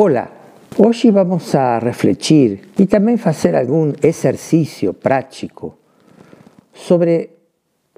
Hola, 0.00 0.30
hoy 0.76 1.10
vamos 1.10 1.56
a 1.56 1.80
refletir 1.80 2.70
y 2.78 2.86
también 2.86 3.18
hacer 3.24 3.56
algún 3.56 3.96
ejercicio 4.00 4.92
práctico 4.92 5.76
sobre 6.72 7.30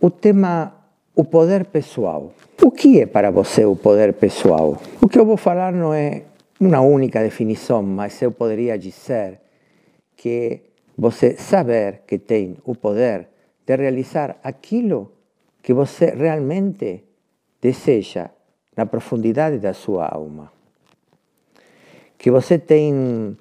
o 0.01 0.09
tema 0.09 0.87
o 1.15 1.25
poder 1.25 1.67
pessoal. 1.67 2.33
O 2.63 2.71
que 2.71 3.03
é 3.03 3.07
para 3.07 3.31
você 3.31 3.67
o 3.67 3.77
poder 3.77 4.15
pessoal? 4.15 4.81
O 5.03 5.09
que 5.09 5.19
eu 5.19 5.27
vou 5.27 5.37
falar 5.37 5.75
não 5.75 5.93
é 5.93 6.23
uma 6.59 6.81
única 6.81 7.23
definição, 7.23 7.83
mas 7.83 8.23
eu 8.23 8.33
poderia 8.33 8.79
dizer 8.79 9.39
que 10.17 10.73
você 10.97 11.37
saber 11.37 12.05
que 12.07 12.19
tem 12.19 12.57
o 12.65 12.75
poder 12.75 13.29
de 13.67 13.77
realizar 13.77 14.39
aquilo 14.43 15.13
que 15.63 15.75
você 15.75 16.15
realmente 16.15 17.05
deseja 17.61 18.31
na 18.75 18.87
profundidade 18.87 19.59
da 19.59 19.75
sua 19.75 20.07
alma. 20.07 20.60
Que 22.21 22.31
você 22.31 22.59
tem 22.59 23.35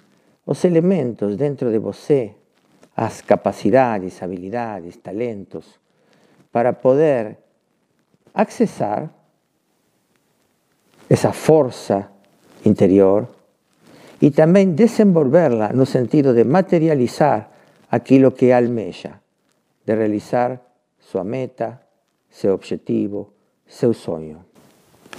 os 0.45 0.63
elementos 0.63 1.35
dentro 1.35 1.69
de 1.69 1.79
você, 1.79 2.31
as 2.95 3.19
capacidades, 3.21 4.23
habilidades, 4.23 4.95
talentos, 4.97 5.65
para 6.49 6.71
poder 6.71 7.37
acessar 8.33 9.13
essa 11.09 11.33
força 11.33 12.09
interior 12.65 13.27
e 14.21 14.31
também 14.31 14.71
desenvolverla 14.71 15.73
no 15.73 15.85
sentido 15.85 16.33
de 16.33 16.45
materializar 16.45 17.51
aquilo 17.91 18.31
que 18.31 18.53
almeja, 18.53 19.19
de 19.85 19.93
realizar 19.93 20.57
sua 20.99 21.25
meta, 21.25 21.81
seu 22.29 22.53
objetivo, 22.53 23.33
seu 23.67 23.93
sonho. 23.93 24.45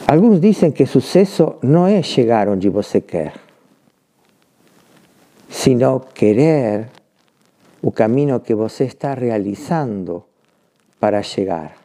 Alguns 0.08 0.40
dizem 0.40 0.72
que 0.72 0.86
sucesso 0.86 1.56
não 1.62 1.86
é 1.86 2.02
chegar 2.02 2.48
onde 2.48 2.68
você 2.68 3.00
quer, 3.00 3.34
sino 5.50 6.00
querer 6.14 6.88
o 7.82 7.90
caminho 7.90 8.40
que 8.40 8.54
você 8.54 8.84
está 8.84 9.14
realizando 9.14 10.26
para 11.00 11.22
llegar. 11.22 11.76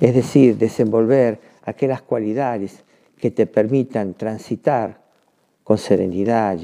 Es 0.00 0.14
decir, 0.14 0.56
desenvolver 0.56 1.40
aquellas 1.64 2.02
cualidades 2.02 2.84
que 3.18 3.30
te 3.30 3.46
permitan 3.46 4.14
transitar 4.14 5.00
con 5.64 5.78
serenidad, 5.78 6.58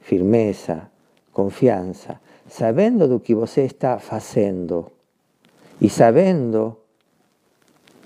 firmeza, 0.00 0.90
confianza, 1.32 2.20
sabendo 2.48 3.06
do 3.06 3.20
que 3.20 3.34
você 3.34 3.64
está 3.64 3.98
fazendo 3.98 4.92
e 5.80 5.88
sabendo 5.90 6.80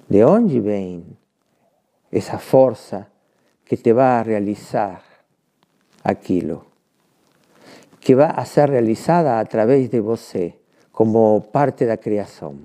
de 0.08 0.24
onde 0.24 0.58
vem 0.60 1.16
essa 2.10 2.38
força 2.38 3.08
que 3.64 3.77
te 3.77 3.92
vai 3.92 4.20
a 4.20 4.22
realizar 4.22 5.11
aquilo, 6.03 6.64
que 8.00 8.14
vai 8.14 8.33
a 8.34 8.45
ser 8.45 8.70
realizada 8.70 9.39
a 9.39 9.45
través 9.45 9.89
de 9.89 10.00
você 10.00 10.55
como 10.91 11.41
parte 11.53 11.86
da 11.86 11.97
criação. 11.97 12.56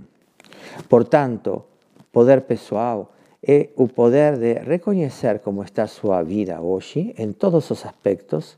Portanto, 0.89 1.65
poder 2.11 2.41
pessoal 2.41 3.13
é 3.41 3.69
o 3.75 3.87
poder 3.87 4.37
de 4.37 4.53
reconhecer 4.53 5.39
como 5.39 5.63
está 5.63 5.83
a 5.83 5.87
sua 5.87 6.23
vida 6.23 6.59
hoje, 6.59 7.13
em 7.17 7.31
todos 7.31 7.69
os 7.69 7.85
aspectos, 7.85 8.57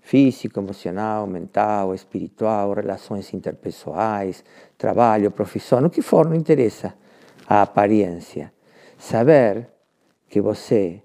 físico, 0.00 0.58
emocional, 0.58 1.26
mental, 1.26 1.94
espiritual, 1.94 2.72
relações 2.72 3.32
interpessoais, 3.34 4.42
trabalho, 4.78 5.30
profissão, 5.30 5.84
o 5.84 5.90
que 5.90 6.00
for, 6.00 6.26
não 6.26 6.34
interessa 6.34 6.94
a 7.46 7.62
aparência. 7.62 8.52
Saber 8.96 9.68
que 10.28 10.40
você 10.40 11.02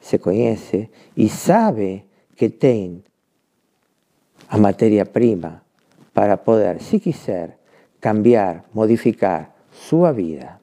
se 0.00 0.18
conhece 0.18 0.88
e 1.16 1.28
sabe 1.28 2.04
que 2.36 2.48
tem 2.48 3.02
a 4.48 4.58
matéria-prima 4.58 5.62
para 6.12 6.36
poder, 6.36 6.80
si 6.80 7.00
quiser, 7.00 7.58
cambiar, 8.00 8.64
modificar 8.74 9.54
sua 9.72 10.12
vida. 10.12 10.60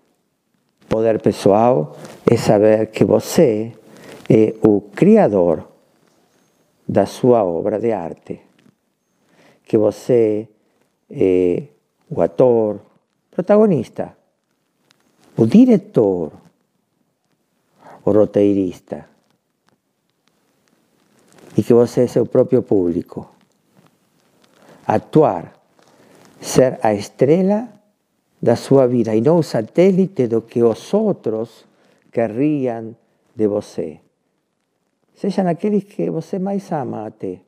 Poder 0.87 1.21
pessoal 1.21 1.95
é 2.29 2.37
saber 2.37 2.87
que 2.87 3.03
você 3.03 3.73
é 4.29 4.55
o 4.61 4.81
criador 4.81 5.67
da 6.87 7.05
sua 7.05 7.43
obra 7.43 7.79
de 7.79 7.91
arte, 7.91 8.41
que 9.63 9.77
você 9.77 10.47
é 11.09 11.63
o 12.09 12.21
ator, 12.21 12.81
protagonista, 13.29 14.15
o 15.37 15.45
diretor, 15.45 16.31
o 18.03 18.11
roteirista, 18.11 19.07
e 21.57 21.63
que 21.63 21.73
você 21.73 22.01
é 22.01 22.07
seu 22.07 22.25
próprio 22.25 22.61
público 22.61 23.27
actuar, 24.89 25.53
ser 26.41 26.79
a 26.81 26.93
estrela 26.95 27.69
da 28.41 28.55
sua 28.55 28.87
vida 28.87 29.15
e 29.15 29.21
não 29.21 29.37
o 29.37 29.43
satélite 29.43 30.27
do 30.27 30.41
que 30.41 30.63
os 30.63 30.93
outros 30.93 31.65
de 33.35 33.47
você. 33.47 33.99
Sejam 35.13 35.47
aqueles 35.47 35.83
que 35.83 36.09
você 36.09 36.39
mais 36.39 36.71
ama 36.71 37.05
até. 37.05 37.41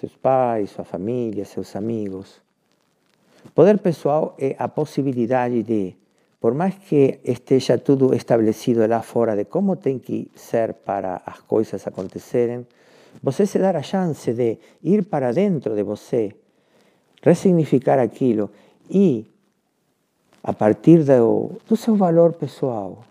Seus 0.00 0.16
pais, 0.16 0.70
sua 0.70 0.84
família, 0.84 1.44
seus 1.44 1.76
amigos. 1.76 2.42
Poder 3.54 3.78
pessoal 3.78 4.34
é 4.38 4.56
a 4.58 4.66
possibilidade 4.66 5.62
de, 5.62 5.94
por 6.40 6.52
mais 6.52 6.74
que 6.74 7.20
esteja 7.22 7.78
tudo 7.78 8.12
estabelecido 8.14 8.84
lá 8.86 9.02
fora 9.02 9.36
de 9.36 9.44
como 9.44 9.76
tem 9.76 9.98
que 9.98 10.30
ser 10.34 10.74
para 10.74 11.22
as 11.24 11.40
coisas 11.40 11.86
acontecerem, 11.86 12.66
você 13.22 13.46
se 13.46 13.58
dar 13.58 13.76
a 13.76 13.82
chance 13.82 14.32
de 14.32 14.58
ir 14.82 15.04
para 15.04 15.32
dentro 15.32 15.74
de 15.74 15.82
você, 15.82 16.34
ressignificar 17.22 17.98
aquilo 17.98 18.50
e, 18.90 19.26
a 20.42 20.52
partir 20.52 21.04
do, 21.04 21.52
do 21.66 21.76
seu 21.76 21.96
valor 21.96 22.34
pessoal, 22.34 23.04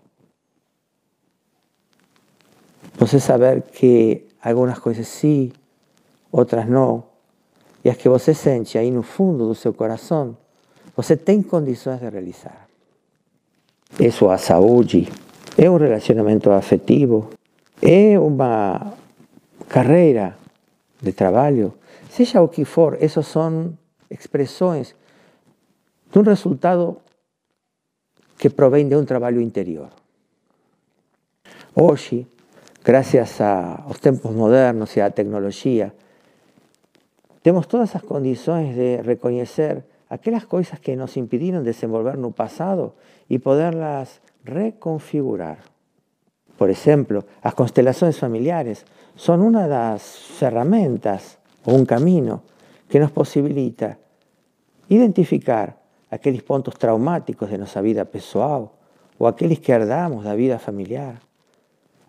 você 2.96 3.18
saber 3.18 3.62
que 3.62 4.26
algumas 4.42 4.78
coisas 4.78 5.08
sim, 5.08 5.52
outras 6.30 6.68
não, 6.68 7.04
e 7.84 7.90
as 7.90 7.96
que 7.96 8.08
você 8.08 8.32
sente 8.32 8.78
aí 8.78 8.90
no 8.90 9.02
fundo 9.02 9.48
do 9.48 9.54
seu 9.54 9.74
coração, 9.74 10.36
você 10.96 11.16
tem 11.16 11.42
condições 11.42 11.98
de 11.98 12.08
realizar. 12.08 12.68
É 14.00 14.10
sua 14.10 14.38
saúde, 14.38 15.08
é 15.58 15.68
um 15.68 15.76
relacionamento 15.76 16.50
afetivo, 16.50 17.30
é 17.82 18.18
uma 18.18 18.94
carreira 19.74 20.38
de 21.02 21.12
trabalho, 21.12 21.74
seja 22.08 22.40
o 22.40 22.46
que 22.48 22.64
for, 22.64 22.96
essas 23.02 23.26
são 23.26 23.76
expressões 24.08 24.94
de 26.12 26.16
um 26.16 26.22
resultado 26.22 27.02
que 28.38 28.50
provém 28.50 28.86
de 28.86 28.94
um 28.94 29.04
trabalho 29.04 29.40
interior. 29.40 29.90
Hoje, 31.74 32.24
graças 32.84 33.40
aos 33.40 33.98
tempos 33.98 34.30
modernos 34.30 34.94
e 34.94 35.00
à 35.00 35.10
tecnologia, 35.10 35.92
temos 37.42 37.66
todas 37.66 37.96
as 37.96 38.02
condições 38.02 38.76
de 38.76 39.02
reconhecer 39.02 39.82
aquelas 40.08 40.44
coisas 40.44 40.78
que 40.78 40.94
nos 40.94 41.16
impediram 41.16 41.64
desenvolver 41.64 42.16
no 42.16 42.30
passado 42.30 42.94
e 43.28 43.40
poderlas 43.40 44.20
reconfigurar. 44.44 45.73
Por 46.56 46.70
exemplo, 46.70 47.24
as 47.42 47.54
constelações 47.54 48.18
familiares 48.18 48.84
são 49.16 49.40
uma 49.46 49.66
das 49.66 50.16
ferramentas 50.38 51.38
ou 51.64 51.76
um 51.76 51.84
caminho 51.84 52.42
que 52.88 52.98
nos 52.98 53.10
possibilita 53.10 53.98
identificar 54.88 55.76
aqueles 56.10 56.42
pontos 56.42 56.74
traumáticos 56.74 57.48
de 57.48 57.58
nossa 57.58 57.82
vida 57.82 58.04
pessoal 58.04 58.78
ou 59.18 59.26
aqueles 59.26 59.58
que 59.58 59.72
herdamos 59.72 60.24
da 60.24 60.34
vida 60.34 60.58
familiar, 60.58 61.20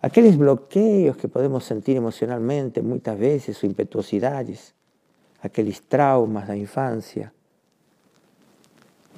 aqueles 0.02 0.36
bloqueios 0.36 1.16
que 1.16 1.28
podemos 1.28 1.64
sentir 1.64 1.96
emocionalmente 1.96 2.80
muitas 2.82 3.18
vezes 3.18 3.62
ou 3.62 3.68
impetuosidades, 3.68 4.74
aqueles 5.42 5.80
traumas 5.80 6.46
da 6.46 6.56
infância. 6.56 7.32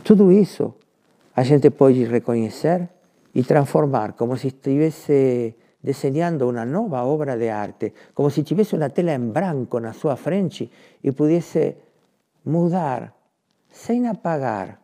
Tudo 0.04 0.32
isso 0.32 0.74
a 1.34 1.42
gente 1.42 1.70
pode 1.70 2.04
reconhecer 2.04 2.88
y 3.38 3.44
transformar 3.44 4.16
como 4.16 4.36
si 4.36 4.48
estuviese 4.48 5.56
diseñando 5.80 6.48
una 6.48 6.66
nueva 6.66 7.04
obra 7.04 7.36
de 7.36 7.52
arte, 7.52 7.94
como 8.12 8.30
si 8.30 8.42
tuviese 8.42 8.74
una 8.74 8.88
tela 8.88 9.14
en 9.14 9.32
branco 9.32 9.78
na 9.78 9.94
sua 9.94 10.18
frente 10.18 10.66
e 10.98 11.14
pudiese 11.14 11.78
mudar 12.42 13.14
sem 13.70 14.10
apagar. 14.10 14.82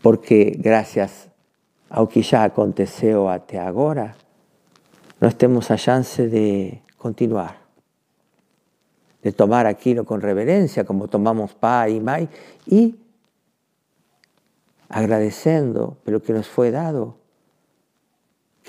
Porque 0.00 0.56
gracias 0.56 1.28
ao 1.92 2.08
que 2.08 2.24
já 2.24 2.48
aconteceu 2.48 3.28
até 3.28 3.60
agora, 3.60 4.16
nós 5.20 5.36
temos 5.36 5.68
a 5.68 5.76
chance 5.76 6.32
de 6.32 6.80
continuar, 6.96 7.60
de 9.20 9.36
tomar 9.36 9.68
aquilo 9.68 10.08
com 10.08 10.16
reverencia, 10.16 10.88
como 10.88 11.12
tomamos 11.12 11.52
pai 11.52 11.92
e 11.92 12.00
mãe, 12.00 12.24
e 12.64 12.96
agradecendo 14.88 16.00
pelo 16.00 16.24
que 16.24 16.32
nos 16.32 16.48
foi 16.48 16.72
dado, 16.72 17.19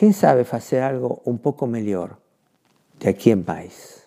quem 0.01 0.12
sabe 0.12 0.44
fazer 0.44 0.81
algo 0.81 1.21
um 1.27 1.38
pouco 1.38 1.68
melhor 1.68 2.18
de 2.98 3.07
aqui 3.07 3.30
em 3.30 3.36
mais. 3.36 4.01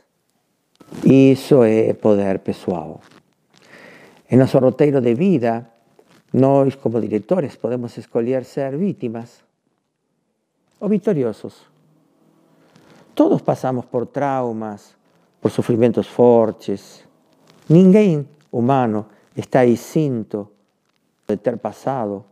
Isso 1.05 1.63
é 1.63 1.95
poder 1.95 2.41
pessoal. 2.41 3.01
Em 4.29 4.37
nosso 4.37 4.59
roteiro 4.59 5.01
de 5.01 5.15
vida, 5.15 5.71
nós, 6.33 6.75
como 6.75 7.01
diretores, 7.01 7.55
podemos 7.55 7.97
escolher 7.97 8.45
ser 8.45 8.77
vítimas 8.77 9.45
ou 10.81 10.89
vitoriosos. 10.89 11.63
Todos 13.15 13.41
passamos 13.43 13.85
por 13.85 14.07
traumas, 14.07 14.97
por 15.41 15.53
sofrimentos 15.53 16.09
fortes. 16.09 17.05
Ninguém 17.69 18.29
humano 18.51 19.07
está 19.37 19.65
exento 19.65 20.51
de 21.29 21.37
ter 21.37 21.57
passado 21.59 22.25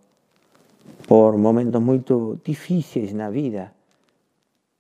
por 1.07 1.37
momentos 1.37 1.81
muito 1.81 2.41
difíceis 2.45 3.13
na 3.13 3.31
vida, 3.31 3.73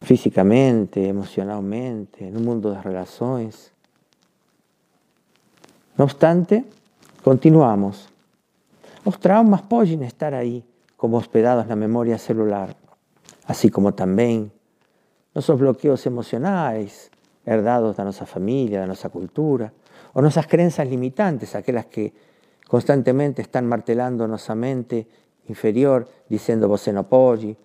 fisicamente, 0.00 1.00
emocionalmente, 1.00 2.24
no 2.30 2.40
mundo 2.40 2.72
das 2.72 2.84
relações. 2.84 3.72
No 5.96 6.04
obstante, 6.04 6.64
continuamos. 7.22 8.08
Os 9.04 9.16
traumas 9.18 9.62
podem 9.62 10.02
estar 10.04 10.32
aí 10.32 10.64
como 10.96 11.16
hospedados 11.16 11.66
na 11.66 11.76
memória 11.76 12.16
celular, 12.18 12.74
assim 13.46 13.68
como 13.68 13.92
também 13.92 14.50
nossos 15.34 15.58
bloqueos 15.58 16.06
emocionais, 16.06 17.10
herdados 17.44 17.96
da 17.96 18.04
nossa 18.04 18.26
família, 18.26 18.80
da 18.80 18.86
nossa 18.86 19.08
cultura, 19.08 19.72
ou 20.14 20.22
nossas 20.22 20.46
crenças 20.46 20.88
limitantes, 20.88 21.54
aquelas 21.54 21.86
que 21.86 22.12
constantemente 22.68 23.42
estão 23.42 23.62
martelando 23.62 24.28
nossa 24.28 24.54
mente 24.54 25.06
inferior, 25.48 26.06
dizendo 26.28 26.68
você 26.68 26.92
não 26.92 27.04
pode, 27.04 27.56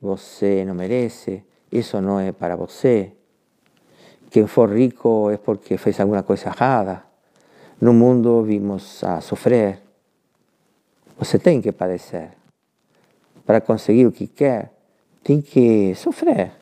você 0.00 0.64
não 0.64 0.74
merece, 0.74 1.44
isso 1.70 2.00
não 2.00 2.18
é 2.18 2.32
para 2.32 2.56
você. 2.56 3.12
Quem 4.30 4.46
for 4.46 4.70
rico 4.70 5.30
é 5.30 5.36
porque 5.36 5.76
fez 5.76 6.00
alguma 6.00 6.22
coisa 6.22 6.48
errada. 6.48 7.04
No 7.80 7.92
mundo 7.92 8.42
vimos 8.42 9.04
a 9.04 9.20
sofrer. 9.20 9.80
Você 11.18 11.38
tem 11.38 11.60
que 11.60 11.72
padecer. 11.72 12.30
Para 13.44 13.60
conseguir 13.60 14.06
o 14.06 14.12
que 14.12 14.26
quer, 14.28 14.72
tem 15.22 15.42
que 15.42 15.94
sofrer. 15.94 16.52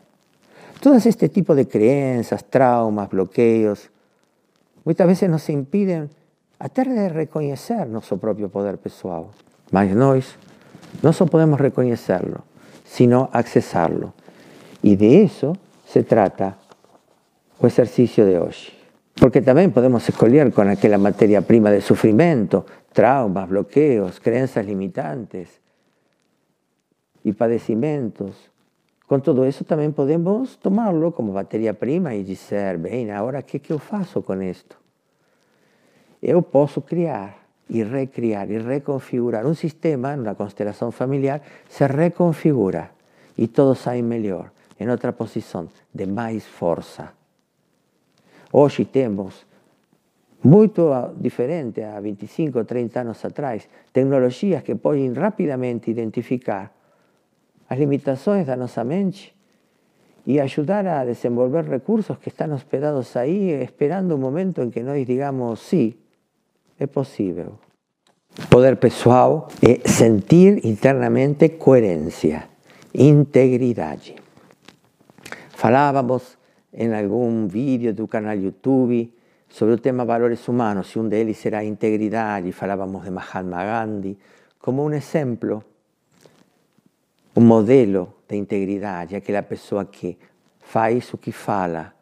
Todos 0.81 1.06
este 1.06 1.29
tipo 1.29 1.55
de 1.55 1.67
crenças, 1.67 2.43
traumas, 2.43 3.08
bloqueios, 3.08 3.91
muitas 4.85 5.06
vezes 5.06 5.29
nos 5.29 5.49
impedem 5.49 6.08
até 6.58 6.85
de 6.85 7.08
reconhecer 7.08 7.87
nosso 7.87 8.19
próprio 8.19 8.49
poder 8.49 8.79
pessoal. 8.79 9.31
Mas 9.70 9.94
nós 9.94 10.37
não 11.02 11.12
só 11.12 11.26
podemos 11.26 11.61
reconhecê-lo, 11.61 12.43
sino 12.84 13.28
acessá-lo. 13.32 14.12
E 14.82 14.96
de 14.96 15.25
isso 15.25 15.52
se 15.87 16.02
trata 16.02 16.56
o 17.58 17.67
exercício 17.67 18.25
de 18.25 18.38
hoje. 18.38 18.72
Porque 19.14 19.43
também 19.43 19.69
podemos 19.70 20.08
escolher 20.08 20.50
com 20.52 20.62
aquela 20.62 20.99
matéria-prima 20.99 21.70
de 21.70 21.82
sofrimento, 21.82 22.64
traumas, 22.93 23.49
bloqueios, 23.49 24.19
crenças 24.19 24.64
limitantes 24.64 25.61
e 27.25 27.32
padecimentos, 27.32 28.50
com 29.11 29.19
todo 29.19 29.44
isso, 29.44 29.64
também 29.64 29.90
podemos 29.90 30.55
tomá-lo 30.55 31.11
como 31.11 31.32
matéria-prima 31.32 32.14
e 32.14 32.22
dizer: 32.22 32.78
bem, 32.78 33.11
agora 33.11 33.40
o 33.40 33.43
que, 33.43 33.58
que 33.58 33.72
eu 33.72 33.78
faço 33.81 34.22
com 34.22 34.40
isto? 34.40 34.78
Eu 36.22 36.40
posso 36.40 36.81
criar 36.81 37.39
e 37.70 37.82
recriar 37.84 38.50
e 38.50 38.58
reconfigurar 38.58 39.46
um 39.46 39.55
sistema, 39.55 40.14
uma 40.14 40.34
constelação 40.34 40.90
familiar, 40.90 41.40
se 41.69 41.87
reconfigura 41.87 42.90
e 43.38 43.46
todo 43.46 43.75
sai 43.75 44.02
melhor, 44.02 44.50
em 44.78 44.88
outra 44.90 45.12
posição, 45.12 45.69
de 45.94 46.06
mais 46.06 46.44
força. 46.46 47.12
Hoje 48.52 48.84
temos 48.84 49.46
muito 50.43 50.90
diferente 51.17 51.82
a 51.82 52.00
25, 52.00 52.64
30 52.64 53.00
anos 53.00 53.25
atrás, 53.25 53.69
tecnologias 53.93 54.62
que 54.62 54.75
podem 54.75 55.12
rapidamente 55.12 55.90
identificar 55.90 56.72
as 57.69 57.78
limitações 57.78 58.46
da 58.46 58.56
nossa 58.56 58.82
mente 58.82 59.34
e 60.26 60.40
ajudar 60.40 60.87
a 60.87 61.05
desenvolver 61.05 61.64
recursos 61.64 62.19
que 62.19 62.28
estão 62.28 62.52
hospedados 62.52 63.17
aí, 63.17 63.62
esperando 63.62 64.17
um 64.17 64.19
momento 64.19 64.61
em 64.61 64.70
que 64.70 64.82
nós 64.82 65.06
digamos, 65.06 65.61
sim, 65.61 65.94
é 66.81 66.87
possível. 66.87 67.59
Poder 68.49 68.77
pessoal 68.77 69.49
é 69.61 69.87
sentir 69.87 70.65
internamente 70.67 71.50
coerência, 71.50 72.49
integridade. 72.94 74.17
Falávamos 75.50 76.38
em 76.73 76.93
algum 76.94 77.47
vídeo 77.47 77.93
do 77.93 78.09
canal 78.09 78.35
YouTube 78.35 79.12
sobre 79.49 79.75
o 79.75 79.79
tema 79.79 80.05
valores 80.05 80.49
humanos, 80.49 80.91
e 80.94 80.99
um 80.99 81.06
deles 81.06 81.44
era 81.44 81.59
a 81.59 81.65
integridade, 81.65 82.50
falávamos 82.53 83.05
de 83.05 83.11
Mahatma 83.11 83.62
Gandhi, 83.62 84.19
como 84.59 84.85
um 84.85 84.93
exemplo 84.93 85.62
um 87.37 87.43
modelo 87.43 88.15
de 88.29 88.37
integridade, 88.37 89.15
aquela 89.15 89.43
pessoa 89.43 89.85
que 89.85 90.19
faz 90.61 91.12
o 91.12 91.19
que 91.19 91.31
fala, 91.31 91.93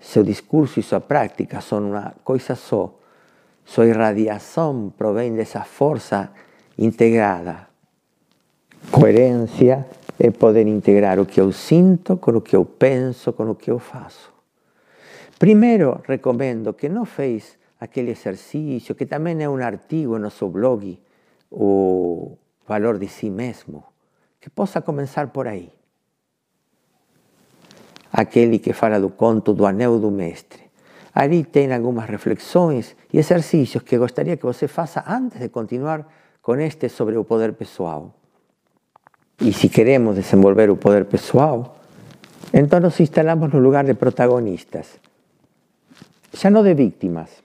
seu 0.00 0.22
discurso 0.22 0.80
e 0.80 0.82
sua 0.82 1.00
prática 1.00 1.60
são 1.60 1.90
uma 1.90 2.14
coisa 2.24 2.54
só. 3.66 3.72
Sua 3.74 3.86
irradiação 3.86 4.90
provém 4.96 5.34
dessa 5.34 5.62
força 5.62 6.30
integrada. 6.78 7.68
Coerência 8.90 9.86
é 10.18 10.30
poder 10.30 10.66
integrar 10.66 11.20
o 11.20 11.26
que 11.26 11.40
eu 11.40 11.52
sinto 11.52 12.16
com 12.16 12.30
o 12.30 12.40
que 12.40 12.56
eu 12.56 12.64
penso, 12.64 13.32
com 13.32 13.50
o 13.50 13.54
que 13.54 13.70
eu 13.70 13.78
faço. 13.78 14.32
Primeiro, 15.38 16.00
recomendo 16.08 16.72
que 16.72 16.88
não 16.88 17.04
fez 17.04 17.58
aquele 17.78 18.12
exercício, 18.12 18.94
que 18.94 19.04
também 19.04 19.42
é 19.42 19.48
um 19.48 19.56
artigo 19.56 20.12
no 20.12 20.20
nosso 20.20 20.48
blog, 20.48 20.98
o 21.50 22.38
valor 22.66 22.98
de 22.98 23.08
si 23.08 23.28
mesmo 23.28 23.84
que 24.46 24.50
possa 24.50 24.80
começar 24.80 25.26
por 25.26 25.48
aí. 25.48 25.72
Aquele 28.12 28.60
que 28.60 28.72
fala 28.72 29.00
do 29.00 29.10
conto 29.10 29.52
do 29.52 29.66
Anel 29.66 29.98
do 29.98 30.08
Mestre. 30.08 30.65
Ali 31.16 31.44
tem 31.44 31.72
algumas 31.72 32.04
reflexões 32.04 32.94
e 33.12 33.18
exercícios 33.18 33.82
que 33.82 33.96
gostaria 33.96 34.36
que 34.36 34.44
você 34.44 34.68
faça 34.68 35.02
antes 35.08 35.40
de 35.40 35.48
continuar 35.48 36.06
com 36.42 36.54
este 36.60 36.88
sobre 36.88 37.16
o 37.16 37.24
poder 37.24 37.54
pessoal. 37.54 38.12
E 39.40 39.50
se 39.52 39.68
queremos 39.68 40.14
desenvolver 40.14 40.68
o 40.70 40.76
poder 40.76 41.06
pessoal, 41.06 41.80
então 42.52 42.80
nos 42.80 43.00
instalamos 43.00 43.50
no 43.52 43.60
lugar 43.60 43.84
de 43.84 43.94
protagonistas, 43.94 45.00
já 46.32 46.50
não 46.50 46.62
de 46.62 46.74
vítimas, 46.74 47.42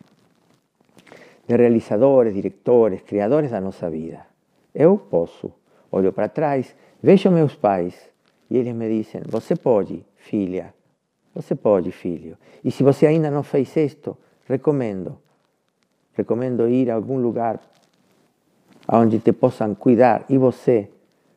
de 1.47 1.55
realizadores, 1.55 2.33
diretores, 2.33 3.01
criadores 3.01 3.51
da 3.51 3.61
nossa 3.61 3.89
vida. 3.89 4.27
Eu 4.75 4.97
posso, 4.97 5.51
olho 5.91 6.11
para 6.13 6.29
trás 6.29 6.75
Vejo 7.03 7.31
meus 7.31 7.55
pais 7.55 7.95
e 8.49 8.57
eles 8.57 8.75
me 8.75 8.87
dizem: 8.87 9.21
Você 9.25 9.55
pode, 9.55 10.05
filha, 10.17 10.71
você 11.33 11.55
pode, 11.55 11.91
filho. 11.91 12.37
E 12.63 12.71
se 12.71 12.83
você 12.83 13.07
ainda 13.07 13.31
não 13.31 13.43
fez 13.43 13.75
isto, 13.77 14.17
recomendo. 14.47 15.17
Recomendo 16.13 16.67
ir 16.67 16.91
a 16.91 16.95
algum 16.95 17.19
lugar 17.19 17.59
onde 18.87 19.19
te 19.19 19.31
possam 19.31 19.73
cuidar 19.75 20.25
e 20.29 20.37
você 20.37 20.89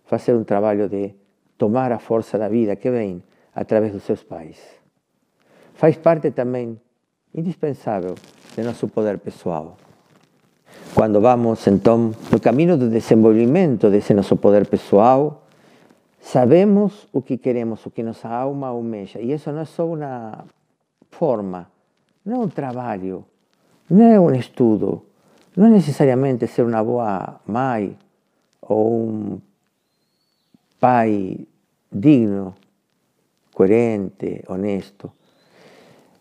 fazer 0.04 0.34
um 0.34 0.44
trabalho 0.44 0.88
de 0.88 1.14
tomar 1.56 1.92
a 1.92 1.98
força 1.98 2.36
da 2.36 2.48
vida 2.48 2.74
que 2.76 2.90
vem 2.90 3.22
através 3.54 3.92
dos 3.92 4.02
seus 4.02 4.22
pais. 4.22 4.58
Faz 5.74 5.96
parte 5.96 6.30
também 6.32 6.80
indispensável 7.34 8.14
de 8.56 8.62
nosso 8.62 8.88
poder 8.88 9.18
pessoal. 9.18 9.76
Quando 10.94 11.20
vamos, 11.20 11.66
então, 11.66 12.12
no 12.30 12.40
caminho 12.40 12.76
do 12.76 12.88
desenvolvimento 12.88 13.90
desse 13.90 14.12
nosso 14.14 14.36
poder 14.36 14.66
pessoal, 14.66 15.43
Sabemos 16.24 17.06
o 17.12 17.20
que 17.20 17.36
queremos, 17.36 17.84
o 17.84 17.90
que 17.90 18.02
nossa 18.02 18.28
alma 18.28 18.68
almeja. 18.68 19.20
E 19.20 19.30
isso 19.32 19.52
não 19.52 19.60
é 19.60 19.64
só 19.66 19.86
uma 19.86 20.46
forma, 21.10 21.70
não 22.24 22.36
é 22.36 22.38
um 22.46 22.48
trabalho, 22.48 23.26
não 23.90 24.06
é 24.06 24.18
um 24.18 24.34
estudo, 24.34 25.04
não 25.54 25.66
é 25.66 25.70
necessariamente 25.70 26.46
ser 26.46 26.64
uma 26.64 26.82
boa 26.82 27.40
mãe 27.46 27.96
ou 28.62 29.02
um 29.02 29.40
pai 30.80 31.46
digno, 31.92 32.54
coerente, 33.52 34.42
honesto. 34.48 35.12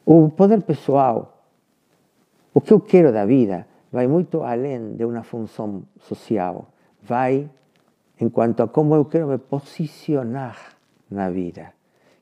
O 0.05 0.29
poder 0.29 0.63
pessoal, 0.63 1.45
o 2.53 2.59
que 2.59 2.73
eu 2.73 2.81
quero 2.81 3.13
da 3.13 3.25
vida, 3.25 3.65
vai 3.89 4.05
muito 4.05 4.43
além 4.43 4.95
de 4.97 5.05
uma 5.05 5.23
função 5.23 5.83
social. 6.01 6.67
Vai 7.01 7.49
en 8.19 8.29
cuanto 8.29 8.63
a 8.63 8.71
cómo 8.71 8.95
yo 8.95 9.09
quiero 9.09 9.27
me 9.27 9.37
posicionar 9.37 10.55
la 11.09 11.29
vida, 11.29 11.73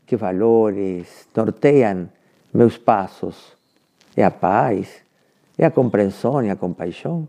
qué 0.05 0.15
valores 0.15 1.27
nortean 1.36 2.12
meus 2.53 2.77
pasos, 2.79 3.57
é 4.15 4.24
a 4.24 4.31
paz, 4.31 5.03
é 5.57 5.65
a 5.65 5.71
compreensão, 5.71 6.41
é 6.41 6.50
a 6.50 6.55
compaixão, 6.55 7.27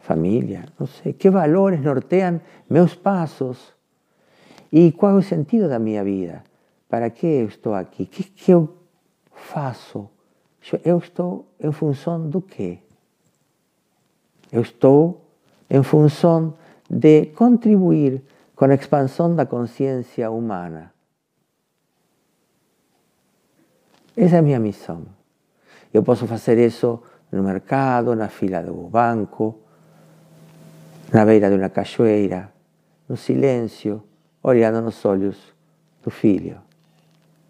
família, 0.00 0.66
não 0.78 0.86
sei, 0.86 1.12
que 1.12 1.30
valores 1.30 1.80
nortean 1.80 2.40
meus 2.68 2.94
passos 2.94 3.72
e 4.70 4.92
qual 4.92 5.16
é 5.16 5.18
o 5.18 5.22
sentido 5.22 5.68
da 5.68 5.78
minha 5.78 6.04
vida. 6.04 6.44
para 6.90 7.08
que 7.08 7.24
eu 7.24 7.46
estou 7.46 7.72
aqui? 7.72 8.02
O 8.02 8.06
que, 8.06 8.24
que 8.24 8.50
eu 8.50 8.76
faço? 9.32 10.10
Eu 10.84 10.98
estou 10.98 11.46
em 11.58 11.70
função 11.70 12.28
do 12.28 12.42
quê? 12.42 12.78
Eu 14.50 14.60
estou 14.60 15.24
de 16.90 17.26
contribuir 17.26 18.22
com 18.56 18.64
a 18.64 18.74
expansão 18.74 19.34
da 19.34 19.46
consciência 19.46 20.28
humana. 20.30 20.92
Essa 24.16 24.36
é 24.36 24.38
a 24.40 24.42
minha 24.42 24.58
missão. 24.58 25.06
Eu 25.94 26.02
posso 26.02 26.26
fazer 26.26 26.58
isso 26.58 27.00
no 27.30 27.42
mercado, 27.42 28.14
na 28.16 28.28
fila 28.28 28.60
do 28.60 28.74
banco, 28.74 29.60
na 31.12 31.24
beira 31.24 31.48
de 31.48 31.56
uma 31.56 31.70
cachoeira, 31.70 32.52
no 33.08 33.16
silêncio, 33.16 34.02
olhando 34.42 34.82
nos 34.82 35.04
olhos 35.04 35.36
do 36.02 36.10
filho. 36.10 36.58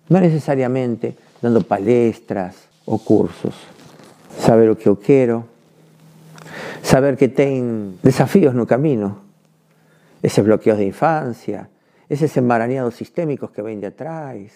Não 0.09 0.21
necessariamente 0.21 1.17
dando 1.41 1.65
palestras 1.65 2.69
ou 2.85 2.99
cursos. 2.99 3.55
Saber 4.39 4.71
o 4.71 4.77
que 4.77 4.89
eu 4.89 4.97
quero, 4.97 5.45
saber 6.83 7.17
que 7.17 7.29
tem 7.29 7.99
desafios 8.03 8.55
no 8.55 8.67
caminho, 8.67 9.30
esses 10.23 10.45
bloqueios 10.45 10.79
de 10.79 10.85
infância, 10.85 11.71
esses 12.09 12.37
emaranhados 12.37 12.95
sistêmicos 12.95 13.51
que 13.51 13.63
vêm 13.63 13.79
de 13.79 13.87
atrás, 13.87 14.53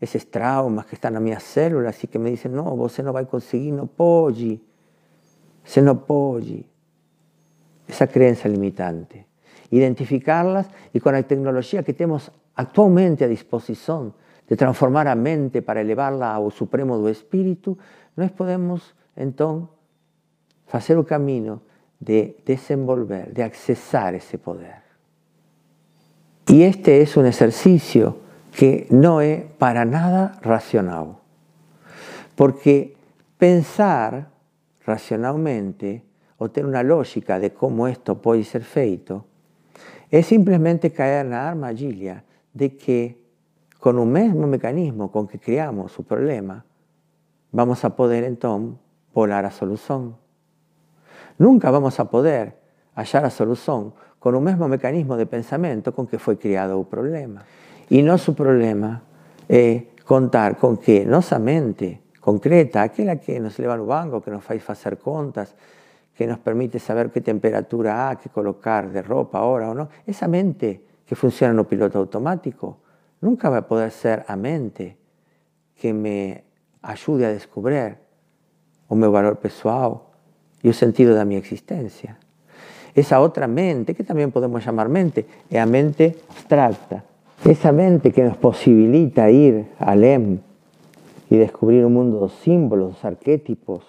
esses 0.00 0.24
traumas 0.24 0.86
que 0.86 0.94
estão 0.94 1.10
nas 1.10 1.22
minhas 1.22 1.42
células 1.42 2.02
e 2.02 2.06
que 2.06 2.18
me 2.18 2.30
dizem: 2.30 2.50
não, 2.50 2.76
você 2.76 3.02
não 3.02 3.12
vai 3.12 3.24
conseguir, 3.26 3.70
não 3.70 3.86
pode, 3.86 4.60
você 5.62 5.80
não 5.80 5.96
pode. 5.96 6.66
Essa 7.86 8.06
crença 8.06 8.48
limitante. 8.48 9.26
Identificarlas 9.70 10.66
e 10.92 11.00
com 11.00 11.08
a 11.08 11.22
tecnologia 11.22 11.82
que 11.82 11.92
temos 11.92 12.30
atualmente 12.56 13.24
à 13.24 13.28
disposição 13.28 14.14
de 14.46 14.56
transformar 14.56 15.06
a 15.06 15.14
mente 15.14 15.60
para 15.62 15.80
elevá-la 15.80 16.34
ao 16.34 16.50
supremo 16.50 16.98
do 16.98 17.08
espírito, 17.08 17.78
nós 18.16 18.30
podemos 18.30 18.94
então 19.16 19.68
fazer 20.66 20.98
o 20.98 21.04
caminho 21.04 21.60
de 22.02 22.42
desenvolver, 22.44 23.32
de 23.32 23.42
acessar 23.42 24.14
esse 24.14 24.38
poder. 24.38 24.82
E 26.50 26.62
este 26.62 26.90
é 26.90 27.06
um 27.16 27.24
exercício 27.24 28.18
que 28.50 28.86
não 28.90 29.20
é 29.20 29.46
para 29.56 29.84
nada 29.84 30.32
racional, 30.42 31.20
porque 32.34 32.96
pensar 33.38 34.32
racionalmente 34.84 36.02
ou 36.38 36.48
ter 36.48 36.66
uma 36.66 36.82
lógica 36.82 37.38
de 37.38 37.50
como 37.50 37.86
isto 37.86 38.16
pode 38.16 38.42
ser 38.42 38.62
feito 38.62 39.24
é 40.10 40.22
simplesmente 40.22 40.90
cair 40.90 41.24
na 41.24 41.48
armadilha 41.48 42.24
de 42.52 42.76
que 42.76 43.16
con 43.78 43.98
un 43.98 44.10
mismo 44.12 44.46
mecanismo 44.46 45.10
con 45.10 45.26
que 45.26 45.38
creamos 45.38 45.92
su 45.92 46.02
problema, 46.02 46.66
vamos 47.52 47.84
a 47.84 47.94
poder 47.94 48.24
entonces 48.24 48.78
volar 49.14 49.46
a 49.46 49.50
solución. 49.50 50.21
Nunca 51.38 51.70
vamos 51.70 51.98
a 52.00 52.10
poder 52.10 52.56
hallar 52.94 53.24
a 53.24 53.30
solución 53.30 53.94
con 54.18 54.34
un 54.34 54.44
mismo 54.44 54.68
mecanismo 54.68 55.16
de 55.16 55.26
pensamiento 55.26 55.94
con 55.94 56.06
que 56.06 56.18
fue 56.18 56.38
creado 56.38 56.78
el 56.78 56.86
problema. 56.86 57.42
Y 57.88 58.02
no 58.02 58.18
su 58.18 58.34
problema 58.34 59.02
contar 60.04 60.56
con 60.56 60.76
que 60.76 61.04
nuestra 61.04 61.38
mente 61.38 62.00
concreta, 62.20 62.82
aquella 62.82 63.16
que 63.16 63.40
nos 63.40 63.58
lleva 63.58 63.74
al 63.74 63.82
banco, 63.82 64.22
que 64.22 64.30
nos 64.30 64.44
hace 64.48 64.62
hacer 64.70 64.98
contas, 64.98 65.54
que 66.14 66.26
nos 66.26 66.38
permite 66.38 66.78
saber 66.78 67.10
qué 67.10 67.20
temperatura 67.20 68.08
hay 68.08 68.16
que 68.16 68.28
colocar 68.28 68.90
de 68.90 69.02
ropa 69.02 69.38
ahora 69.38 69.70
o 69.70 69.74
no, 69.74 69.88
esa 70.06 70.28
mente 70.28 70.84
que 71.04 71.16
funciona 71.16 71.58
un 71.58 71.66
piloto 71.66 71.98
automático, 71.98 72.78
nunca 73.20 73.50
va 73.50 73.58
a 73.58 73.66
poder 73.66 73.90
ser 73.90 74.24
a 74.28 74.36
mente 74.36 74.96
que 75.74 75.92
me 75.92 76.44
ayude 76.82 77.26
a 77.26 77.30
descubrir 77.30 77.98
o 78.88 78.94
meu 78.94 79.10
valor 79.10 79.38
pessoal 79.40 80.11
y 80.62 80.68
el 80.68 80.74
sentido 80.74 81.14
de 81.14 81.24
mi 81.24 81.36
existencia. 81.36 82.18
Esa 82.94 83.20
otra 83.20 83.46
mente, 83.46 83.94
que 83.94 84.04
también 84.04 84.30
podemos 84.30 84.64
llamar 84.64 84.88
mente, 84.88 85.26
es 85.48 85.56
la 85.56 85.66
mente 85.66 86.16
abstracta. 86.28 87.04
Esa 87.44 87.72
mente 87.72 88.12
que 88.12 88.22
nos 88.22 88.36
posibilita 88.36 89.30
ir 89.30 89.66
al 89.78 90.04
EM 90.04 90.38
y 91.30 91.36
descubrir 91.36 91.84
un 91.84 91.94
mundo 91.94 92.20
de 92.26 92.28
símbolos, 92.28 93.04
arquetipos, 93.04 93.82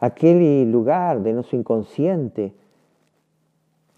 aquel 0.00 0.70
lugar 0.70 1.22
de 1.22 1.32
nuestro 1.32 1.56
inconsciente, 1.56 2.52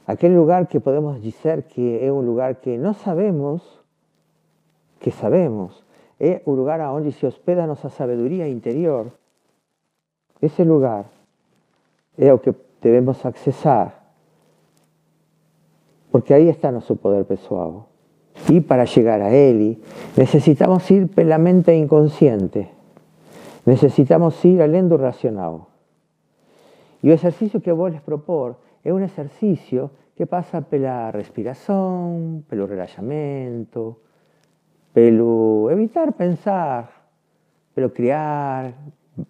aquel 0.07 0.35
lugar 0.35 0.69
que 0.69 0.79
podemos 0.79 1.21
decir 1.23 1.65
que 1.75 2.07
es 2.07 2.13
un 2.13 2.27
lugar 2.27 2.61
que 2.61 2.79
no 2.79 2.95
sabemos 2.95 3.79
que 5.01 5.11
sabemos, 5.11 5.85
es 6.19 6.43
un 6.45 6.57
lugar 6.57 6.81
a 6.81 6.87
donde 6.87 7.13
se 7.13 7.27
hospeda 7.27 7.67
nuestra 7.67 7.91
sabiduría 7.91 8.49
interior. 8.49 9.13
Ese 10.41 10.65
lugar 10.65 11.07
es 12.19 12.29
lo 12.29 12.43
que 12.43 12.55
debemos 12.83 13.25
accesar, 13.25 14.01
porque 16.11 16.35
ahí 16.35 16.49
está 16.49 16.71
nuestro 16.71 16.97
poder 16.97 17.25
pessoal. 17.25 17.85
Y 18.49 18.61
para 18.61 18.85
llegar 18.85 19.23
a 19.23 19.35
él 19.35 19.79
necesitamos 20.17 20.89
ir 20.91 21.09
por 21.09 21.25
la 21.25 21.39
mente 21.39 21.77
inconsciente, 21.77 22.71
necesitamos 23.65 24.45
ir 24.45 24.61
al 24.63 24.75
endo 24.75 24.97
racional. 24.97 25.63
Y 27.03 27.09
el 27.09 27.15
ejercicio 27.15 27.63
que 27.63 27.73
vos 27.73 27.93
les 27.93 28.01
propor 28.01 28.57
es 28.83 28.93
un 28.93 29.03
ejercicio 29.03 29.91
que 30.17 30.27
pasa 30.27 30.63
por 30.63 30.81
la 30.81 31.13
respiración, 31.13 32.45
el 32.51 32.69
relajamiento, 32.69 34.01
pero 34.93 35.71
evitar 35.71 36.15
pensar, 36.15 36.91
pero 37.75 37.93
crear, 37.93 38.75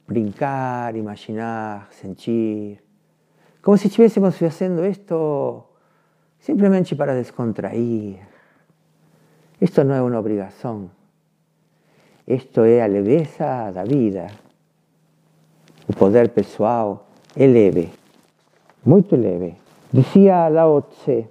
brincar, 0.06 0.96
imaginar, 0.96 1.88
sentir, 1.90 2.82
como 3.60 3.76
si 3.76 3.88
estuviésemos 3.88 4.40
haciendo 4.42 4.84
esto 4.84 5.70
simplemente 6.40 6.94
para 6.96 7.14
descontrair. 7.14 8.18
Esto 9.60 9.82
no 9.84 9.94
es 9.94 10.00
una 10.00 10.20
obligación, 10.20 10.90
esto 12.26 12.64
es 12.64 12.80
a 12.80 12.88
leveza 12.88 13.72
da 13.72 13.84
vida. 13.84 14.28
O 15.88 15.92
poder 15.94 16.32
pessoal 16.32 17.06
é 17.34 17.46
leve, 17.46 17.90
muito 18.84 19.16
leve. 19.16 19.56
Dizia 19.90 20.48
Lao 20.50 20.82
Tse, 20.82 21.26